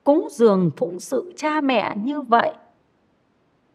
cúng 0.04 0.28
dường 0.32 0.72
phụng 0.78 1.00
sự 1.00 1.34
cha 1.38 1.62
mẹ 1.62 1.96
như 1.98 2.22
vậy 2.22 2.54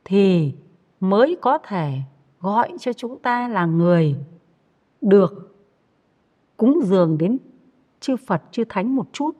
thì 0.04 0.54
mới 1.00 1.36
có 1.40 1.58
thể 1.58 1.92
gọi 2.40 2.72
cho 2.80 2.92
chúng 2.92 3.18
ta 3.18 3.48
là 3.48 3.66
người 3.66 4.16
được 5.00 5.56
cúng 6.56 6.80
dường 6.84 7.18
đến 7.18 7.38
chư 8.00 8.16
Phật, 8.16 8.42
chư 8.50 8.64
Thánh 8.68 8.96
một 8.96 9.06
chút 9.12 9.36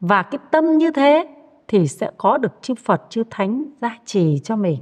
và 0.00 0.22
cái 0.22 0.38
tâm 0.50 0.78
như 0.78 0.90
thế 0.90 1.34
thì 1.68 1.88
sẽ 1.88 2.10
có 2.16 2.38
được 2.38 2.52
chư 2.62 2.74
Phật, 2.74 3.02
chư 3.10 3.22
Thánh 3.30 3.64
gia 3.80 3.98
trì 4.04 4.38
cho 4.38 4.56
mình. 4.56 4.78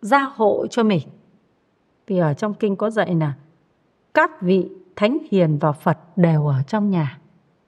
Gia 0.00 0.18
hộ 0.18 0.66
cho 0.66 0.82
mình. 0.82 1.08
Vì 2.06 2.18
ở 2.18 2.34
trong 2.34 2.54
kinh 2.54 2.76
có 2.76 2.90
dạy 2.90 3.14
là 3.14 3.34
các 4.14 4.42
vị 4.42 4.68
Thánh 4.96 5.18
Hiền 5.30 5.58
và 5.58 5.72
Phật 5.72 5.98
đều 6.16 6.46
ở 6.46 6.62
trong 6.66 6.90
nhà. 6.90 7.20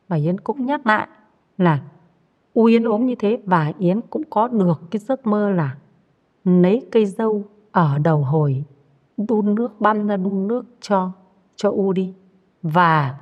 Và 0.08 0.16
Yến 0.16 0.40
cũng 0.40 0.66
nhắc 0.66 0.86
lại 0.86 1.08
là 1.58 1.82
U 2.54 2.64
Yến 2.64 2.84
ốm 2.84 3.06
như 3.06 3.14
thế 3.14 3.38
và 3.44 3.72
Yến 3.78 4.00
cũng 4.00 4.22
có 4.30 4.48
được 4.48 4.80
cái 4.90 5.00
giấc 5.00 5.26
mơ 5.26 5.50
là 5.50 5.76
lấy 6.44 6.86
cây 6.92 7.06
dâu 7.06 7.44
ở 7.76 7.98
đầu 7.98 8.18
hồi, 8.18 8.64
đun 9.16 9.54
nước, 9.54 9.80
băm 9.80 10.06
ra 10.06 10.16
đun 10.16 10.46
nước 10.46 10.64
cho 10.80 11.10
cho 11.56 11.70
U 11.70 11.92
đi. 11.92 12.14
Và 12.62 13.18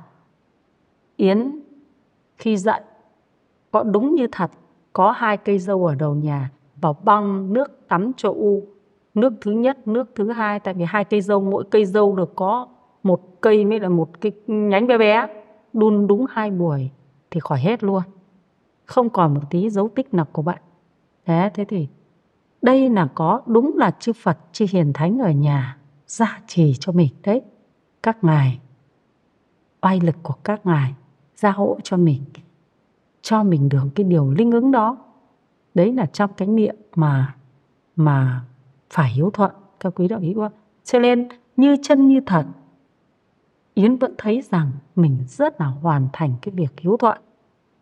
Yến 1.17 1.59
khi 2.37 2.57
dậy, 2.57 2.81
có 3.71 3.83
đúng 3.83 4.15
như 4.15 4.27
thật, 4.31 4.51
có 4.93 5.11
hai 5.11 5.37
cây 5.37 5.59
dâu 5.59 5.85
ở 5.85 5.95
đầu 5.95 6.15
nhà 6.15 6.51
và 6.81 6.93
băng 7.03 7.53
nước 7.53 7.87
tắm 7.87 8.11
cho 8.17 8.29
u. 8.29 8.63
Nước 9.13 9.33
thứ 9.41 9.51
nhất, 9.51 9.87
nước 9.87 10.09
thứ 10.15 10.31
hai, 10.31 10.59
tại 10.59 10.73
vì 10.73 10.85
hai 10.87 11.05
cây 11.05 11.21
dâu, 11.21 11.41
mỗi 11.41 11.63
cây 11.71 11.85
dâu 11.85 12.15
được 12.15 12.35
có 12.35 12.67
một 13.03 13.41
cây 13.41 13.65
mới 13.65 13.79
là 13.79 13.89
một 13.89 14.21
cái 14.21 14.31
nhánh 14.47 14.87
bé 14.87 14.97
bé. 14.97 15.27
Đun 15.73 16.07
đúng 16.07 16.25
hai 16.29 16.51
buổi 16.51 16.91
thì 17.31 17.39
khỏi 17.39 17.59
hết 17.59 17.83
luôn. 17.83 18.03
Không 18.85 19.09
còn 19.09 19.33
một 19.33 19.41
tí 19.49 19.69
dấu 19.69 19.89
tích 19.89 20.13
nào 20.13 20.25
của 20.31 20.41
bạn. 20.41 20.61
Thế 21.25 21.49
thế 21.53 21.65
thì 21.65 21.87
đây 22.65 22.89
là 22.89 23.07
có, 23.15 23.41
đúng 23.45 23.77
là 23.77 23.91
chư 23.99 24.13
Phật, 24.13 24.37
chư 24.51 24.65
hiền 24.69 24.93
thánh 24.93 25.19
ở 25.19 25.31
nhà, 25.31 25.77
gia 26.07 26.39
trì 26.47 26.73
cho 26.79 26.91
mình 26.91 27.09
đấy. 27.23 27.41
Các 28.03 28.23
ngài, 28.23 28.59
oai 29.81 29.99
lực 29.99 30.15
của 30.23 30.33
các 30.43 30.65
ngài, 30.65 30.93
gia 31.35 31.51
hộ 31.51 31.77
cho 31.83 31.97
mình 31.97 32.21
cho 33.21 33.43
mình 33.43 33.69
được 33.69 33.83
cái 33.95 34.03
điều 34.03 34.31
linh 34.31 34.51
ứng 34.51 34.71
đó. 34.71 34.97
Đấy 35.73 35.93
là 35.93 36.05
trong 36.05 36.33
cái 36.37 36.47
niệm 36.47 36.75
mà 36.95 37.35
mà 37.95 38.41
phải 38.89 39.11
hiếu 39.11 39.29
thuận 39.29 39.51
các 39.79 39.93
quý 39.95 40.07
đạo 40.07 40.19
hữu 40.19 40.49
cho 40.83 40.99
nên, 40.99 41.29
như 41.57 41.77
chân 41.83 42.07
như 42.07 42.19
thật 42.25 42.45
Yến 43.73 43.95
vẫn 43.95 44.13
thấy 44.17 44.43
rằng 44.51 44.71
mình 44.95 45.17
rất 45.27 45.61
là 45.61 45.65
hoàn 45.65 46.07
thành 46.13 46.33
cái 46.41 46.53
việc 46.55 46.79
hiếu 46.79 46.97
thuận. 46.97 47.21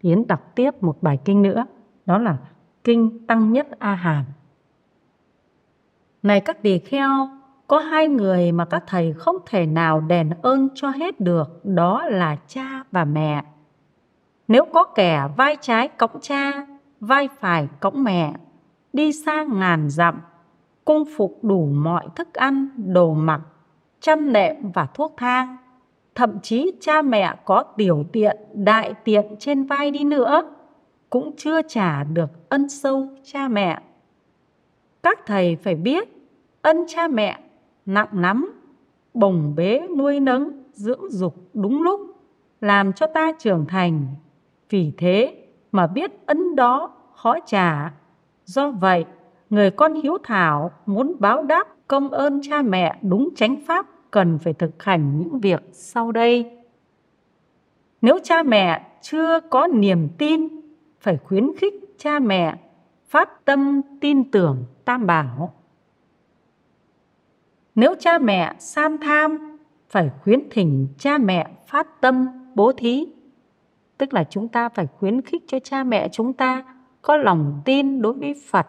Yến 0.02 0.28
đọc 0.28 0.52
tiếp 0.56 0.84
một 0.84 0.98
bài 1.02 1.20
kinh 1.26 1.42
nữa, 1.42 1.66
đó 2.06 2.18
là 2.18 2.38
kinh 2.84 3.28
Tăng 3.28 3.54
Nhất 3.54 3.68
A 3.80 3.96
Hàm 3.96 4.26
này 6.24 6.42
các 6.42 6.62
tỳ 6.62 6.80
kheo 6.80 7.30
có 7.68 7.80
hai 7.80 8.08
người 8.08 8.52
mà 8.52 8.66
các 8.66 8.84
thầy 8.88 9.14
không 9.14 9.38
thể 9.46 9.66
nào 9.66 10.02
đền 10.02 10.30
ơn 10.42 10.70
cho 10.76 10.90
hết 10.90 11.20
được 11.20 11.66
đó 11.66 12.06
là 12.06 12.38
cha 12.48 12.84
và 12.92 13.06
mẹ 13.06 13.44
nếu 14.48 14.66
có 14.66 14.84
kẻ 14.84 15.28
vai 15.38 15.58
trái 15.62 15.88
cõng 15.88 16.20
cha 16.22 16.66
vai 17.00 17.30
phải 17.40 17.68
cõng 17.80 18.04
mẹ 18.04 18.34
đi 18.94 19.14
xa 19.14 19.44
ngàn 19.44 19.90
dặm 19.90 20.22
cung 20.86 21.04
phục 21.18 21.40
đủ 21.42 21.66
mọi 21.66 22.08
thức 22.16 22.34
ăn 22.34 22.70
đồ 22.78 23.14
mặc 23.14 23.42
chăn 24.04 24.34
nệm 24.34 24.72
và 24.72 24.88
thuốc 24.94 25.14
thang. 25.18 25.58
Thậm 26.16 26.40
chí 26.40 26.72
cha 26.82 27.02
mẹ 27.02 27.36
có 27.46 27.64
tiểu 27.78 28.06
tiện, 28.12 28.38
đại 28.54 28.94
tiện 29.04 29.36
trên 29.40 29.66
vai 29.66 29.92
đi 29.92 30.04
nữa, 30.04 30.56
cũng 31.10 31.32
chưa 31.38 31.62
trả 31.62 32.04
được 32.04 32.50
ân 32.50 32.70
sâu 32.70 33.08
cha 33.24 33.48
mẹ. 33.48 33.82
Các 35.04 35.20
thầy 35.26 35.56
phải 35.56 35.76
biết, 35.76 36.08
ân 36.64 36.84
cha 36.88 37.08
mẹ 37.08 37.40
nặng 37.86 38.08
lắm, 38.14 38.54
bồng 39.14 39.56
bế 39.56 39.88
nuôi 39.98 40.20
nấng, 40.20 40.64
dưỡng 40.74 41.10
dục 41.10 41.36
đúng 41.54 41.82
lúc, 41.82 42.02
làm 42.62 42.94
cho 42.94 43.08
ta 43.08 43.32
trưởng 43.40 43.66
thành. 43.66 44.06
Vì 44.70 44.92
thế 44.98 45.46
mà 45.72 45.88
biết 45.88 46.12
ân 46.26 46.56
đó 46.56 46.92
khó 47.16 47.40
trả. 47.46 47.94
Do 48.46 48.72
vậy, 48.72 49.06
người 49.50 49.72
con 49.72 49.94
hiếu 49.94 50.18
thảo 50.24 50.72
muốn 50.86 51.16
báo 51.20 51.44
đáp 51.44 51.68
công 51.88 52.10
ơn 52.10 52.42
cha 52.44 52.62
mẹ 52.62 53.00
đúng 53.02 53.30
chánh 53.36 53.56
pháp 53.68 53.86
cần 54.12 54.40
phải 54.40 54.54
thực 54.54 54.84
hành 54.84 55.20
những 55.20 55.40
việc 55.40 55.64
sau 55.72 56.12
đây. 56.12 56.58
Nếu 58.02 58.20
cha 58.24 58.44
mẹ 58.44 58.88
chưa 59.02 59.40
có 59.40 59.68
niềm 59.68 60.10
tin, 60.18 60.48
phải 61.00 61.18
khuyến 61.18 61.52
khích 61.58 61.74
cha 61.98 62.20
mẹ 62.20 62.56
phát 63.10 63.46
tâm 63.46 63.82
tin 64.02 64.32
tưởng 64.32 64.66
tam 64.86 65.06
bảo. 65.06 65.54
Nếu 67.76 67.96
cha 68.00 68.20
mẹ 68.20 68.56
san 68.60 68.98
tham, 68.98 69.58
phải 69.90 70.10
khuyến 70.24 70.40
thỉnh 70.52 70.88
cha 70.98 71.18
mẹ 71.18 71.48
phát 71.68 72.02
tâm 72.02 72.28
bố 72.56 72.72
thí. 72.72 73.06
Tức 73.98 74.14
là 74.14 74.24
chúng 74.24 74.48
ta 74.48 74.70
phải 74.70 74.88
khuyến 74.88 75.22
khích 75.22 75.44
cho 75.48 75.60
cha 75.60 75.84
mẹ 75.84 76.10
chúng 76.12 76.34
ta 76.34 76.64
có 77.02 77.18
lòng 77.18 77.62
tin 77.66 78.02
đối 78.02 78.14
với 78.14 78.36
Phật, 78.50 78.68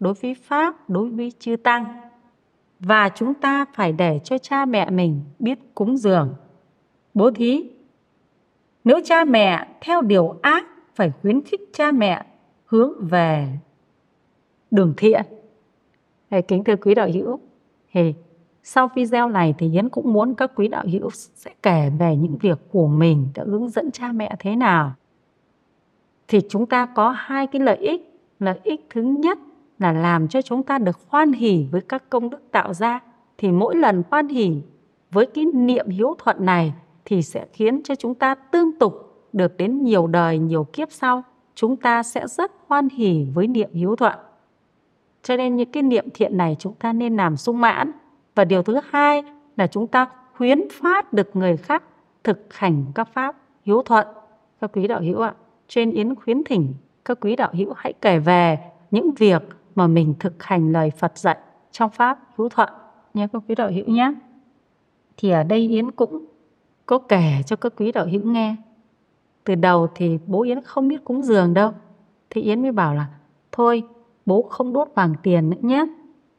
đối 0.00 0.14
với 0.14 0.34
Pháp, 0.34 0.90
đối 0.90 1.10
với 1.10 1.32
chư 1.38 1.56
Tăng. 1.56 1.84
Và 2.80 3.08
chúng 3.08 3.34
ta 3.34 3.64
phải 3.74 3.92
để 3.92 4.20
cho 4.24 4.38
cha 4.38 4.64
mẹ 4.64 4.90
mình 4.90 5.20
biết 5.38 5.58
cúng 5.74 5.96
dường 5.96 6.34
bố 7.14 7.30
thí. 7.30 7.70
Nếu 8.84 9.00
cha 9.04 9.24
mẹ 9.24 9.68
theo 9.80 10.02
điều 10.02 10.38
ác 10.42 10.64
phải 10.94 11.12
khuyến 11.22 11.42
khích 11.42 11.60
cha 11.72 11.92
mẹ 11.92 12.26
hướng 12.64 12.92
về 13.00 13.48
đường 14.70 14.94
thiện. 14.96 15.22
Hey, 16.30 16.42
kính 16.42 16.64
thưa 16.64 16.76
quý 16.76 16.94
đạo 16.94 17.08
hữu 17.14 17.40
thì 17.92 18.14
sau 18.66 18.88
video 18.94 19.28
này 19.28 19.54
thì 19.58 19.72
Yến 19.72 19.88
cũng 19.88 20.12
muốn 20.12 20.34
các 20.34 20.52
quý 20.54 20.68
đạo 20.68 20.84
hữu 20.92 21.10
sẽ 21.12 21.50
kể 21.62 21.90
về 21.98 22.16
những 22.16 22.36
việc 22.36 22.58
của 22.70 22.86
mình 22.86 23.28
đã 23.34 23.44
hướng 23.46 23.68
dẫn 23.68 23.90
cha 23.90 24.12
mẹ 24.12 24.36
thế 24.38 24.56
nào. 24.56 24.92
Thì 26.28 26.40
chúng 26.48 26.66
ta 26.66 26.86
có 26.86 27.10
hai 27.10 27.46
cái 27.46 27.62
lợi 27.62 27.76
ích. 27.76 28.10
Lợi 28.40 28.60
ích 28.62 28.86
thứ 28.90 29.02
nhất 29.02 29.38
là 29.78 29.92
làm 29.92 30.28
cho 30.28 30.42
chúng 30.42 30.62
ta 30.62 30.78
được 30.78 30.98
hoan 31.08 31.32
hỷ 31.32 31.66
với 31.70 31.80
các 31.80 32.10
công 32.10 32.30
đức 32.30 32.50
tạo 32.50 32.74
ra. 32.74 33.00
Thì 33.38 33.50
mỗi 33.50 33.76
lần 33.76 34.02
hoan 34.10 34.28
hỷ 34.28 34.62
với 35.10 35.26
cái 35.26 35.44
niệm 35.44 35.88
hiếu 35.88 36.14
thuận 36.18 36.44
này 36.44 36.74
thì 37.04 37.22
sẽ 37.22 37.46
khiến 37.52 37.80
cho 37.84 37.94
chúng 37.94 38.14
ta 38.14 38.34
tương 38.34 38.78
tục 38.78 38.94
được 39.32 39.56
đến 39.56 39.84
nhiều 39.84 40.06
đời, 40.06 40.38
nhiều 40.38 40.64
kiếp 40.64 40.92
sau. 40.92 41.22
Chúng 41.54 41.76
ta 41.76 42.02
sẽ 42.02 42.26
rất 42.26 42.52
hoan 42.68 42.88
hỷ 42.88 43.26
với 43.34 43.46
niệm 43.46 43.70
hiếu 43.72 43.96
thuận. 43.96 44.18
Cho 45.22 45.36
nên 45.36 45.56
những 45.56 45.72
cái 45.72 45.82
niệm 45.82 46.08
thiện 46.14 46.36
này 46.36 46.56
chúng 46.58 46.74
ta 46.74 46.92
nên 46.92 47.16
làm 47.16 47.36
sung 47.36 47.60
mãn 47.60 47.92
và 48.34 48.44
điều 48.44 48.62
thứ 48.62 48.78
hai 48.90 49.22
là 49.56 49.66
chúng 49.66 49.86
ta 49.86 50.06
khuyến 50.34 50.58
phát 50.72 51.12
được 51.12 51.36
người 51.36 51.56
khác 51.56 51.82
thực 52.24 52.54
hành 52.54 52.84
các 52.94 53.08
pháp 53.12 53.36
hiếu 53.62 53.82
thuận 53.82 54.06
các 54.60 54.70
quý 54.72 54.86
đạo 54.86 55.00
hữu 55.00 55.20
ạ, 55.20 55.34
trên 55.68 55.90
yến 55.90 56.14
khuyến 56.14 56.44
thỉnh, 56.44 56.74
các 57.04 57.18
quý 57.20 57.36
đạo 57.36 57.50
hữu 57.52 57.72
hãy 57.76 57.92
kể 58.00 58.18
về 58.18 58.58
những 58.90 59.10
việc 59.18 59.42
mà 59.74 59.86
mình 59.86 60.14
thực 60.20 60.42
hành 60.42 60.72
lời 60.72 60.90
Phật 60.90 61.18
dạy 61.18 61.38
trong 61.72 61.90
Pháp 61.90 62.18
hữu 62.36 62.48
thuận 62.48 62.68
nha 63.14 63.26
các 63.26 63.42
quý 63.48 63.54
đạo 63.54 63.70
hữu 63.70 63.86
nhé. 63.86 64.14
Thì 65.16 65.30
ở 65.30 65.42
đây 65.42 65.68
Yến 65.68 65.90
cũng 65.90 66.26
có 66.86 66.98
kể 66.98 67.42
cho 67.46 67.56
các 67.56 67.72
quý 67.76 67.92
đạo 67.92 68.06
hữu 68.06 68.22
nghe. 68.24 68.56
Từ 69.44 69.54
đầu 69.54 69.88
thì 69.94 70.18
bố 70.26 70.42
Yến 70.42 70.62
không 70.62 70.88
biết 70.88 71.04
cúng 71.04 71.22
dường 71.22 71.54
đâu. 71.54 71.72
Thì 72.30 72.42
Yến 72.42 72.62
mới 72.62 72.72
bảo 72.72 72.94
là, 72.94 73.06
thôi, 73.52 73.82
bố 74.26 74.42
không 74.42 74.72
đốt 74.72 74.88
vàng 74.94 75.14
tiền 75.22 75.50
nữa 75.50 75.56
nhé. 75.60 75.86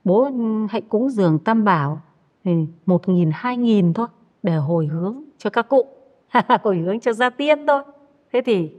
Bố 0.06 0.24
ừ, 0.24 0.68
hãy 0.70 0.82
cúng 0.82 1.10
dường 1.10 1.40
tam 1.40 1.64
bảo 1.64 2.02
thì 2.44 2.52
một 2.86 3.10
nghìn, 3.10 3.32
hai 3.34 3.58
nghìn 3.58 3.94
thôi 3.94 4.08
để 4.44 4.56
hồi 4.56 4.88
hướng 4.88 5.24
cho 5.38 5.50
các 5.50 5.70
cụ. 5.70 5.88
hồi 6.64 6.78
hướng 6.78 7.00
cho 7.00 7.14
gia 7.14 7.30
tiên 7.30 7.68
thôi. 7.68 7.84
Thế 8.34 8.42
thì 8.46 8.72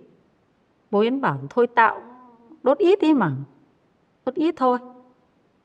bố 0.91 1.01
Yến 1.01 1.21
bảo 1.21 1.39
thôi 1.51 1.67
tạo 1.67 2.03
đốt 2.63 2.79
ít 2.79 2.99
đi 3.01 3.15
mà 3.15 3.33
đốt 4.25 4.35
ít 4.35 4.55
thôi 4.57 4.79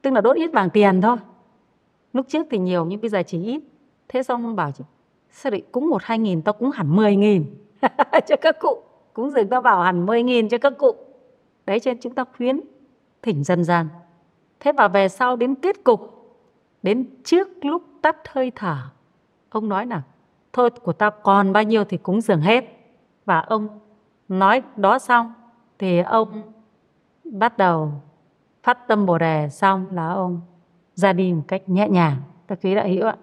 tức 0.01 0.13
là 0.13 0.21
đốt 0.21 0.35
ít 0.35 0.53
bằng 0.53 0.69
tiền 0.69 1.01
thôi 1.01 1.17
lúc 2.13 2.25
trước 2.29 2.47
thì 2.51 2.57
nhiều 2.57 2.85
nhưng 2.85 3.01
bây 3.01 3.09
giờ 3.09 3.23
chỉ 3.27 3.43
ít 3.43 3.61
thế 4.07 4.23
xong 4.23 4.45
ông 4.45 4.55
bảo 4.55 4.71
chị 4.71 4.83
sao 5.31 5.51
lại 5.51 5.61
cúng 5.71 5.89
một 5.89 6.03
hai 6.03 6.19
nghìn 6.19 6.41
tao 6.41 6.53
cúng 6.53 6.71
hẳn 6.71 6.95
mười 6.95 7.15
nghìn 7.15 7.45
cho 8.27 8.35
các 8.41 8.55
cụ 8.59 8.81
cúng 9.13 9.29
dường 9.29 9.49
tao 9.49 9.61
bảo 9.61 9.81
hẳn 9.81 10.05
mười 10.05 10.23
nghìn 10.23 10.49
cho 10.49 10.57
các 10.57 10.73
cụ 10.77 10.95
đấy 11.65 11.79
cho 11.79 11.91
nên 11.91 12.01
chúng 12.01 12.15
ta 12.15 12.25
khuyến 12.37 12.59
thỉnh 13.21 13.43
dần 13.43 13.63
dần 13.63 13.87
thế 14.61 14.71
và 14.71 14.87
về 14.87 15.09
sau 15.09 15.35
đến 15.35 15.55
kết 15.55 15.83
cục, 15.83 16.33
đến 16.83 17.05
trước 17.23 17.47
lúc 17.61 17.83
tắt 18.01 18.17
hơi 18.31 18.51
thở, 18.55 18.77
ông 19.49 19.69
nói 19.69 19.85
là, 19.85 20.01
thôi, 20.53 20.69
của 20.69 20.93
ta 20.93 21.09
còn 21.09 21.53
bao 21.53 21.63
nhiêu 21.63 21.83
thì 21.83 21.97
cúng 21.97 22.21
dường 22.21 22.41
hết. 22.41 22.65
Và 23.25 23.39
ông 23.39 23.79
nói, 24.27 24.61
đó 24.75 24.99
xong. 24.99 25.33
Thì 25.79 25.99
ông 25.99 26.53
bắt 27.23 27.57
đầu 27.57 27.91
phát 28.63 28.87
tâm 28.87 29.05
bồ 29.05 29.17
đề, 29.17 29.49
xong 29.49 29.85
là 29.91 30.07
ông 30.07 30.41
ra 30.95 31.13
đi 31.13 31.33
một 31.33 31.43
cách 31.47 31.69
nhẹ 31.69 31.89
nhàng. 31.89 32.15
Các 32.47 32.59
quý 32.63 32.75
đạo 32.75 32.87
hữu 32.87 33.07
ạ. 33.07 33.15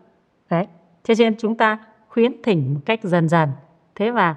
Đấy. 0.50 0.66
Cho 1.04 1.14
nên 1.18 1.36
chúng 1.38 1.56
ta 1.56 1.78
khuyến 2.08 2.42
thỉnh 2.42 2.74
một 2.74 2.80
cách 2.84 3.00
dần 3.02 3.28
dần. 3.28 3.48
Thế 3.94 4.10
và 4.10 4.34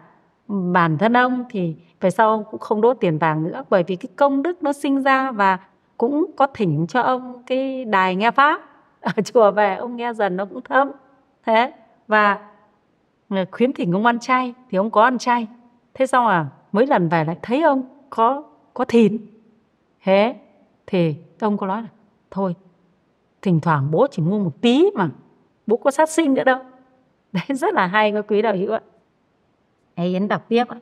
bản 0.47 0.97
thân 0.97 1.17
ông 1.17 1.45
thì 1.49 1.75
về 1.99 2.09
sau 2.09 2.29
ông 2.29 2.43
cũng 2.51 2.59
không 2.59 2.81
đốt 2.81 2.97
tiền 2.99 3.17
vàng 3.17 3.43
nữa, 3.43 3.63
bởi 3.69 3.83
vì 3.83 3.95
cái 3.95 4.09
công 4.15 4.43
đức 4.43 4.63
nó 4.63 4.73
sinh 4.73 5.03
ra 5.03 5.31
và 5.31 5.59
cũng 6.01 6.25
có 6.35 6.47
thỉnh 6.47 6.85
cho 6.89 7.01
ông 7.01 7.43
cái 7.45 7.85
đài 7.85 8.15
nghe 8.15 8.31
pháp. 8.31 8.61
Ở 9.01 9.11
chùa 9.25 9.51
về, 9.51 9.75
ông 9.75 9.95
nghe 9.95 10.13
dần 10.13 10.37
nó 10.37 10.45
cũng 10.45 10.61
thấm 10.61 10.91
thế, 11.45 11.73
và 12.07 12.49
khuyến 13.51 13.73
thỉnh 13.73 13.91
ông 13.91 14.05
ăn 14.05 14.19
chay 14.19 14.53
thì 14.69 14.77
ông 14.77 14.91
có 14.91 15.03
ăn 15.03 15.17
chay. 15.17 15.47
Thế 15.93 16.05
xong 16.05 16.27
à 16.27 16.45
mấy 16.71 16.87
lần 16.87 17.09
về 17.09 17.23
lại 17.23 17.37
thấy 17.41 17.61
ông 17.61 17.83
có 18.09 18.43
có 18.73 18.85
thìn. 18.85 19.17
Thế 20.03 20.35
thì 20.87 21.15
ông 21.39 21.57
có 21.57 21.67
nói 21.67 21.81
là, 21.81 21.87
thôi, 22.31 22.55
thỉnh 23.41 23.59
thoảng 23.59 23.91
bố 23.91 24.07
chỉ 24.11 24.21
mua 24.21 24.39
một 24.39 24.61
tí 24.61 24.91
mà, 24.95 25.09
bố 25.67 25.77
có 25.77 25.91
sát 25.91 26.09
sinh 26.09 26.33
nữa 26.33 26.43
đâu. 26.43 26.59
Đấy, 27.31 27.43
rất 27.47 27.73
là 27.73 27.87
hay 27.87 28.11
các 28.11 28.25
quý 28.27 28.41
đạo 28.41 28.55
hữu 28.55 28.73
ạ. 28.73 28.81
Ấy 29.95 30.07
yến 30.07 30.27
đọc 30.27 30.45
tiếp 30.47 30.63
ạ. 30.67 30.77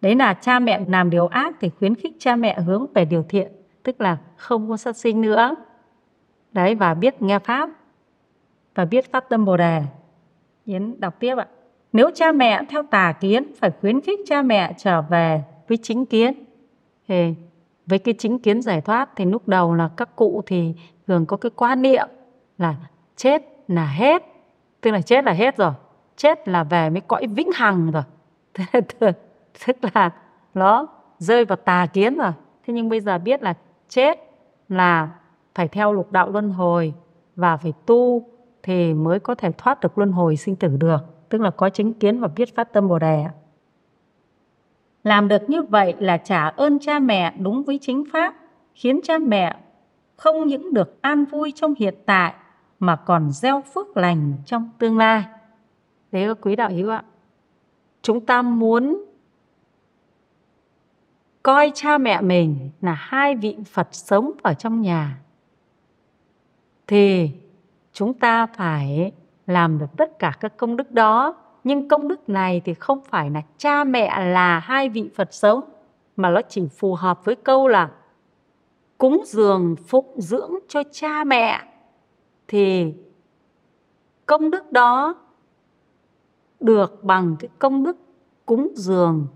Đấy 0.00 0.14
là 0.14 0.34
cha 0.34 0.58
mẹ 0.58 0.80
làm 0.88 1.10
điều 1.10 1.26
ác 1.26 1.54
thì 1.60 1.70
khuyến 1.78 1.94
khích 1.94 2.16
cha 2.18 2.36
mẹ 2.36 2.60
hướng 2.60 2.86
về 2.94 3.04
điều 3.04 3.22
thiện 3.28 3.52
tức 3.84 4.00
là 4.00 4.18
không 4.36 4.68
có 4.68 4.76
sát 4.76 4.96
sinh 4.96 5.20
nữa. 5.20 5.54
Đấy, 6.52 6.74
và 6.74 6.94
biết 6.94 7.22
nghe 7.22 7.38
pháp, 7.38 7.70
và 8.74 8.84
biết 8.84 9.12
phát 9.12 9.28
tâm 9.28 9.44
bồ 9.44 9.56
đề. 9.56 9.82
Yến 10.64 11.00
đọc 11.00 11.14
tiếp 11.20 11.38
ạ. 11.38 11.46
Nếu 11.92 12.10
cha 12.14 12.32
mẹ 12.32 12.62
theo 12.68 12.82
tà 12.82 13.12
kiến, 13.20 13.52
phải 13.60 13.70
khuyến 13.80 14.00
khích 14.00 14.20
cha 14.26 14.42
mẹ 14.42 14.72
trở 14.78 15.02
về 15.02 15.42
với 15.68 15.78
chính 15.82 16.06
kiến. 16.06 16.44
Thì 17.08 17.34
với 17.86 17.98
cái 17.98 18.14
chính 18.18 18.38
kiến 18.38 18.62
giải 18.62 18.80
thoát 18.80 19.10
thì 19.16 19.24
lúc 19.24 19.48
đầu 19.48 19.74
là 19.74 19.90
các 19.96 20.16
cụ 20.16 20.42
thì 20.46 20.74
thường 21.06 21.26
có 21.26 21.36
cái 21.36 21.50
quan 21.56 21.82
niệm 21.82 22.08
là 22.58 22.74
chết 23.16 23.42
là 23.68 23.86
hết. 23.86 24.22
Tức 24.80 24.90
là 24.90 25.00
chết 25.00 25.24
là 25.24 25.32
hết 25.32 25.56
rồi. 25.56 25.72
Chết 26.16 26.48
là 26.48 26.64
về 26.64 26.90
mới 26.90 27.00
cõi 27.00 27.26
vĩnh 27.26 27.50
hằng 27.54 27.90
rồi. 27.90 28.02
Tức 29.66 29.76
là 29.94 30.10
nó 30.54 30.86
rơi 31.18 31.44
vào 31.44 31.56
tà 31.56 31.86
kiến 31.86 32.14
rồi. 32.14 32.32
Thế 32.66 32.74
nhưng 32.74 32.88
bây 32.88 33.00
giờ 33.00 33.18
biết 33.18 33.42
là 33.42 33.54
chết 33.94 34.18
là 34.68 35.10
phải 35.54 35.68
theo 35.68 35.92
lục 35.92 36.12
đạo 36.12 36.30
luân 36.30 36.50
hồi 36.50 36.94
và 37.36 37.56
phải 37.56 37.72
tu 37.86 38.28
thì 38.62 38.94
mới 38.94 39.20
có 39.20 39.34
thể 39.34 39.52
thoát 39.58 39.80
được 39.80 39.98
luân 39.98 40.12
hồi 40.12 40.36
sinh 40.36 40.56
tử 40.56 40.76
được 40.76 40.98
tức 41.28 41.40
là 41.40 41.50
có 41.50 41.68
chính 41.68 41.94
kiến 41.94 42.20
và 42.20 42.28
biết 42.28 42.54
phát 42.56 42.72
tâm 42.72 42.88
bồ 42.88 42.98
đề 42.98 43.24
làm 45.04 45.28
được 45.28 45.50
như 45.50 45.62
vậy 45.62 45.94
là 45.98 46.16
trả 46.16 46.48
ơn 46.48 46.78
cha 46.78 46.98
mẹ 46.98 47.34
đúng 47.38 47.62
với 47.62 47.78
chính 47.82 48.04
pháp, 48.12 48.34
khiến 48.74 49.00
cha 49.02 49.18
mẹ 49.18 49.56
không 50.16 50.46
những 50.46 50.74
được 50.74 51.02
an 51.02 51.24
vui 51.24 51.52
trong 51.56 51.74
hiện 51.78 51.94
tại 52.06 52.34
mà 52.78 52.96
còn 52.96 53.30
gieo 53.30 53.62
phước 53.74 53.96
lành 53.96 54.32
trong 54.46 54.70
tương 54.78 54.98
lai. 54.98 55.24
Đấy 56.12 56.24
các 56.28 56.38
quý 56.40 56.56
đạo 56.56 56.70
hữu 56.70 56.90
ạ. 56.90 57.04
Chúng 58.02 58.26
ta 58.26 58.42
muốn 58.42 59.04
coi 61.44 61.72
cha 61.74 61.98
mẹ 61.98 62.20
mình 62.20 62.70
là 62.80 62.92
hai 62.92 63.36
vị 63.36 63.56
Phật 63.66 63.88
sống 63.92 64.30
ở 64.42 64.54
trong 64.54 64.80
nhà, 64.80 65.20
thì 66.86 67.30
chúng 67.92 68.14
ta 68.14 68.46
phải 68.46 69.12
làm 69.46 69.78
được 69.78 69.86
tất 69.96 70.18
cả 70.18 70.32
các 70.40 70.56
công 70.56 70.76
đức 70.76 70.90
đó. 70.90 71.36
Nhưng 71.64 71.88
công 71.88 72.08
đức 72.08 72.28
này 72.28 72.62
thì 72.64 72.74
không 72.74 73.00
phải 73.04 73.30
là 73.30 73.42
cha 73.58 73.84
mẹ 73.84 74.26
là 74.26 74.58
hai 74.58 74.88
vị 74.88 75.10
Phật 75.14 75.34
sống, 75.34 75.60
mà 76.16 76.30
nó 76.30 76.40
chỉ 76.48 76.68
phù 76.78 76.94
hợp 76.94 77.24
với 77.24 77.36
câu 77.36 77.68
là 77.68 77.90
cúng 78.98 79.22
dường 79.26 79.76
phụng 79.86 80.20
dưỡng 80.20 80.52
cho 80.68 80.82
cha 80.92 81.24
mẹ. 81.24 81.60
Thì 82.48 82.94
công 84.26 84.50
đức 84.50 84.72
đó 84.72 85.14
được 86.60 87.04
bằng 87.04 87.36
cái 87.38 87.48
công 87.58 87.84
đức 87.84 87.96
cúng 88.46 88.72
dường 88.74 89.26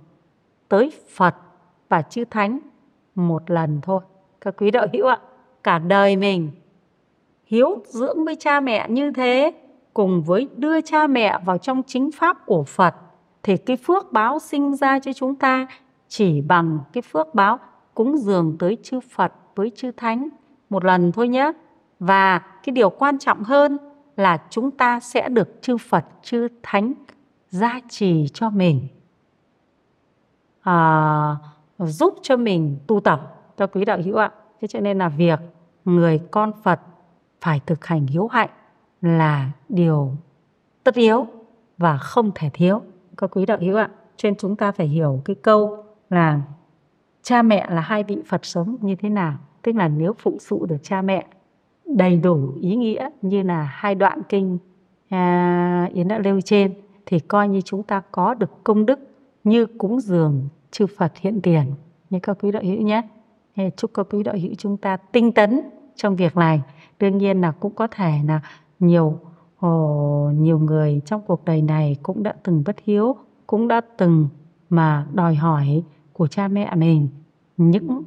tới 0.68 0.92
Phật 1.08 1.34
và 1.88 2.02
chư 2.02 2.24
thánh 2.24 2.58
một 3.14 3.50
lần 3.50 3.80
thôi 3.82 4.00
các 4.40 4.54
quý 4.56 4.70
đạo 4.70 4.86
hữu 4.92 5.06
ạ 5.06 5.18
cả 5.62 5.78
đời 5.78 6.16
mình 6.16 6.50
hiếu 7.44 7.82
dưỡng 7.86 8.24
với 8.24 8.36
cha 8.36 8.60
mẹ 8.60 8.88
như 8.88 9.12
thế 9.12 9.52
cùng 9.94 10.22
với 10.22 10.48
đưa 10.56 10.80
cha 10.80 11.06
mẹ 11.06 11.38
vào 11.44 11.58
trong 11.58 11.82
chính 11.86 12.10
pháp 12.12 12.46
của 12.46 12.64
Phật 12.64 12.94
thì 13.42 13.56
cái 13.56 13.76
phước 13.76 14.12
báo 14.12 14.38
sinh 14.38 14.76
ra 14.76 14.98
cho 14.98 15.12
chúng 15.12 15.34
ta 15.34 15.66
chỉ 16.08 16.40
bằng 16.40 16.78
cái 16.92 17.02
phước 17.02 17.34
báo 17.34 17.58
cúng 17.94 18.16
dường 18.16 18.56
tới 18.58 18.76
chư 18.82 19.00
Phật 19.00 19.32
với 19.54 19.72
chư 19.76 19.90
Thánh 19.96 20.28
một 20.70 20.84
lần 20.84 21.12
thôi 21.12 21.28
nhé. 21.28 21.52
Và 22.00 22.38
cái 22.38 22.72
điều 22.72 22.90
quan 22.90 23.18
trọng 23.18 23.44
hơn 23.44 23.78
là 24.16 24.38
chúng 24.50 24.70
ta 24.70 25.00
sẽ 25.00 25.28
được 25.28 25.62
chư 25.62 25.76
Phật, 25.76 26.04
chư 26.22 26.48
Thánh 26.62 26.94
gia 27.50 27.80
trì 27.88 28.26
cho 28.34 28.50
mình, 28.50 28.88
à, 30.60 31.36
giúp 31.78 32.14
cho 32.22 32.36
mình 32.36 32.76
tu 32.86 33.00
tập 33.00 33.34
cho 33.56 33.66
quý 33.66 33.84
đạo 33.84 33.98
hữu 34.04 34.16
ạ. 34.16 34.32
Thế 34.60 34.68
cho 34.68 34.80
nên 34.80 34.98
là 34.98 35.08
việc 35.08 35.40
người 35.84 36.20
con 36.30 36.52
Phật 36.62 36.80
phải 37.40 37.60
thực 37.66 37.84
hành 37.84 38.06
hiếu 38.06 38.26
hạnh 38.26 38.50
là 39.02 39.50
điều 39.68 40.12
tất 40.84 40.94
yếu 40.94 41.26
và 41.78 41.98
không 41.98 42.30
thể 42.34 42.50
thiếu 42.54 42.82
các 43.16 43.30
quý 43.36 43.46
đạo 43.46 43.58
hữu 43.60 43.76
ạ. 43.76 43.90
Cho 44.16 44.26
nên 44.26 44.36
chúng 44.36 44.56
ta 44.56 44.72
phải 44.72 44.86
hiểu 44.86 45.22
cái 45.24 45.36
câu 45.42 45.84
là 46.10 46.40
cha 47.22 47.42
mẹ 47.42 47.66
là 47.70 47.80
hai 47.80 48.04
vị 48.04 48.18
Phật 48.26 48.44
sống 48.44 48.76
như 48.80 48.94
thế 48.94 49.08
nào. 49.08 49.34
Tức 49.62 49.76
là 49.76 49.88
nếu 49.88 50.12
phụng 50.18 50.38
sự 50.38 50.58
được 50.68 50.78
cha 50.82 51.02
mẹ 51.02 51.26
đầy 51.86 52.16
đủ 52.16 52.52
ý 52.60 52.76
nghĩa 52.76 53.08
như 53.22 53.42
là 53.42 53.62
hai 53.62 53.94
đoạn 53.94 54.22
kinh 54.28 54.58
à, 55.08 55.90
Yến 55.94 56.08
đã 56.08 56.18
nêu 56.18 56.40
trên 56.40 56.74
thì 57.06 57.18
coi 57.18 57.48
như 57.48 57.60
chúng 57.60 57.82
ta 57.82 58.02
có 58.12 58.34
được 58.34 58.64
công 58.64 58.86
đức 58.86 59.00
như 59.44 59.66
cúng 59.66 60.00
dường 60.00 60.48
chư 60.70 60.86
Phật 60.86 61.12
hiện 61.16 61.40
tiền 61.42 61.74
như 62.10 62.18
các 62.22 62.38
quý 62.40 62.52
đạo 62.52 62.62
hữu 62.62 62.82
nhé. 62.82 63.02
Chúc 63.76 63.90
các 63.94 64.06
quý 64.10 64.22
đạo 64.22 64.34
hữu 64.42 64.54
chúng 64.58 64.76
ta 64.76 64.96
tinh 64.96 65.32
tấn 65.32 65.60
trong 65.96 66.16
việc 66.16 66.36
này. 66.36 66.62
Đương 66.98 67.18
nhiên 67.18 67.40
là 67.40 67.50
cũng 67.50 67.74
có 67.74 67.86
thể 67.86 68.12
là 68.26 68.40
nhiều 68.78 69.20
oh, 69.66 70.34
nhiều 70.34 70.58
người 70.58 71.00
trong 71.04 71.22
cuộc 71.26 71.44
đời 71.44 71.62
này 71.62 71.96
cũng 72.02 72.22
đã 72.22 72.34
từng 72.42 72.62
bất 72.66 72.76
hiếu, 72.84 73.16
cũng 73.46 73.68
đã 73.68 73.80
từng 73.98 74.28
mà 74.70 75.06
đòi 75.12 75.34
hỏi 75.34 75.82
của 76.12 76.26
cha 76.26 76.48
mẹ 76.48 76.74
mình 76.74 77.08
những 77.56 78.02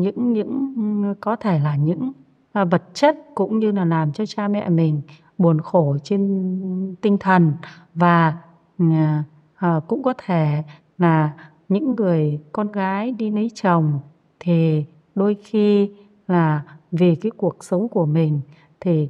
những 0.00 0.32
những 0.32 1.14
có 1.20 1.36
thể 1.36 1.58
là 1.58 1.76
những 1.76 2.12
à, 2.52 2.64
vật 2.64 2.82
chất 2.94 3.18
cũng 3.34 3.58
như 3.58 3.72
là 3.72 3.84
làm 3.84 4.12
cho 4.12 4.26
cha 4.26 4.48
mẹ 4.48 4.68
mình 4.68 5.00
buồn 5.38 5.60
khổ 5.60 5.96
trên 6.04 6.96
tinh 7.00 7.18
thần 7.18 7.52
và 7.94 8.38
uh, 8.82 9.88
cũng 9.88 10.02
có 10.02 10.14
thể 10.26 10.62
là 10.98 11.32
những 11.74 11.94
người 11.96 12.40
con 12.52 12.72
gái 12.72 13.12
đi 13.12 13.30
lấy 13.30 13.50
chồng 13.54 14.00
thì 14.40 14.84
đôi 15.14 15.36
khi 15.44 15.90
là 16.28 16.62
vì 16.92 17.14
cái 17.14 17.32
cuộc 17.36 17.64
sống 17.64 17.88
của 17.88 18.06
mình 18.06 18.40
thì 18.80 19.08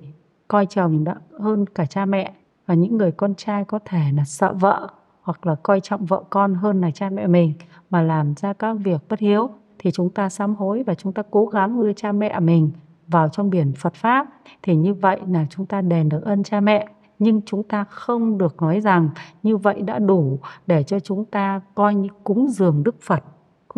coi 0.48 0.66
chồng 0.66 1.04
đã 1.04 1.14
hơn 1.40 1.66
cả 1.66 1.86
cha 1.86 2.04
mẹ 2.04 2.32
và 2.66 2.74
những 2.74 2.96
người 2.96 3.12
con 3.12 3.34
trai 3.34 3.64
có 3.64 3.78
thể 3.84 4.02
là 4.16 4.24
sợ 4.24 4.52
vợ 4.52 4.88
hoặc 5.22 5.46
là 5.46 5.54
coi 5.54 5.80
trọng 5.80 6.04
vợ 6.04 6.22
con 6.30 6.54
hơn 6.54 6.80
là 6.80 6.90
cha 6.90 7.10
mẹ 7.10 7.26
mình 7.26 7.52
mà 7.90 8.02
làm 8.02 8.34
ra 8.34 8.52
các 8.52 8.74
việc 8.74 9.00
bất 9.08 9.18
hiếu 9.18 9.50
thì 9.78 9.90
chúng 9.90 10.10
ta 10.10 10.28
sám 10.28 10.54
hối 10.54 10.82
và 10.82 10.94
chúng 10.94 11.12
ta 11.12 11.22
cố 11.30 11.46
gắng 11.46 11.82
đưa 11.82 11.92
cha 11.92 12.12
mẹ 12.12 12.40
mình 12.40 12.70
vào 13.08 13.28
trong 13.28 13.50
biển 13.50 13.72
Phật 13.76 13.94
Pháp. 13.94 14.26
Thì 14.62 14.76
như 14.76 14.94
vậy 14.94 15.20
là 15.28 15.46
chúng 15.50 15.66
ta 15.66 15.80
đền 15.80 16.08
được 16.08 16.24
ơn 16.24 16.42
cha 16.42 16.60
mẹ. 16.60 16.88
Nhưng 17.18 17.40
chúng 17.46 17.62
ta 17.62 17.84
không 17.84 18.38
được 18.38 18.62
nói 18.62 18.80
rằng 18.80 19.08
như 19.44 19.56
vậy 19.56 19.82
đã 19.82 19.98
đủ 19.98 20.38
để 20.66 20.82
cho 20.82 21.00
chúng 21.00 21.24
ta 21.24 21.60
coi 21.74 21.94
như 21.94 22.08
cúng 22.24 22.48
dường 22.48 22.82
Đức 22.84 23.02
Phật. 23.02 23.24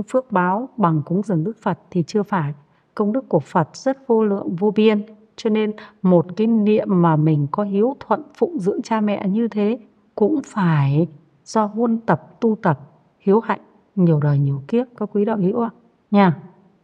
Phước 0.09 0.33
báo 0.33 0.69
bằng 0.77 1.03
cúng 1.05 1.23
dường 1.23 1.45
Đức 1.45 1.57
Phật 1.63 1.79
thì 1.91 2.03
chưa 2.07 2.23
phải. 2.23 2.55
Công 2.95 3.13
đức 3.13 3.29
của 3.29 3.41
Phật 3.41 3.77
rất 3.77 4.07
vô 4.07 4.25
lượng, 4.25 4.57
vô 4.57 4.71
biên. 4.71 5.07
Cho 5.37 5.51
nên 5.51 5.73
một 6.03 6.27
cái 6.37 6.47
niệm 6.47 6.89
mà 6.91 7.17
mình 7.17 7.47
có 7.51 7.63
hiếu 7.63 7.97
thuận 8.01 8.23
phụng 8.35 8.59
dưỡng 8.59 8.83
cha 8.83 9.01
mẹ 9.01 9.29
như 9.29 9.49
thế 9.49 9.79
cũng 10.15 10.41
phải 10.45 11.07
do 11.45 11.65
huân 11.67 11.99
tập, 11.99 12.41
tu 12.41 12.57
tập, 12.63 12.81
hiếu 13.19 13.41
hạnh, 13.41 13.61
nhiều 13.97 14.21
đời 14.21 14.39
nhiều 14.39 14.63
kiếp. 14.69 14.87
Các 14.97 15.09
quý 15.13 15.25
đạo 15.25 15.37
hữu 15.37 15.61
ạ. 15.61 15.71
Nha. 16.11 16.37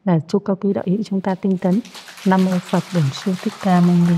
Là 0.04 0.20
chúc 0.28 0.44
các 0.44 0.58
quý 0.60 0.72
đạo 0.72 0.84
hữu 0.86 1.02
chúng 1.02 1.20
ta 1.20 1.34
tinh 1.34 1.58
tấn. 1.58 1.80
Nam 2.26 2.44
mô 2.44 2.52
phật 2.70 2.82
bổn 2.94 3.04
sư 3.12 3.32
thích 3.42 3.52
ca 3.64 3.80
mâu 3.80 3.96
ni. 4.08 4.16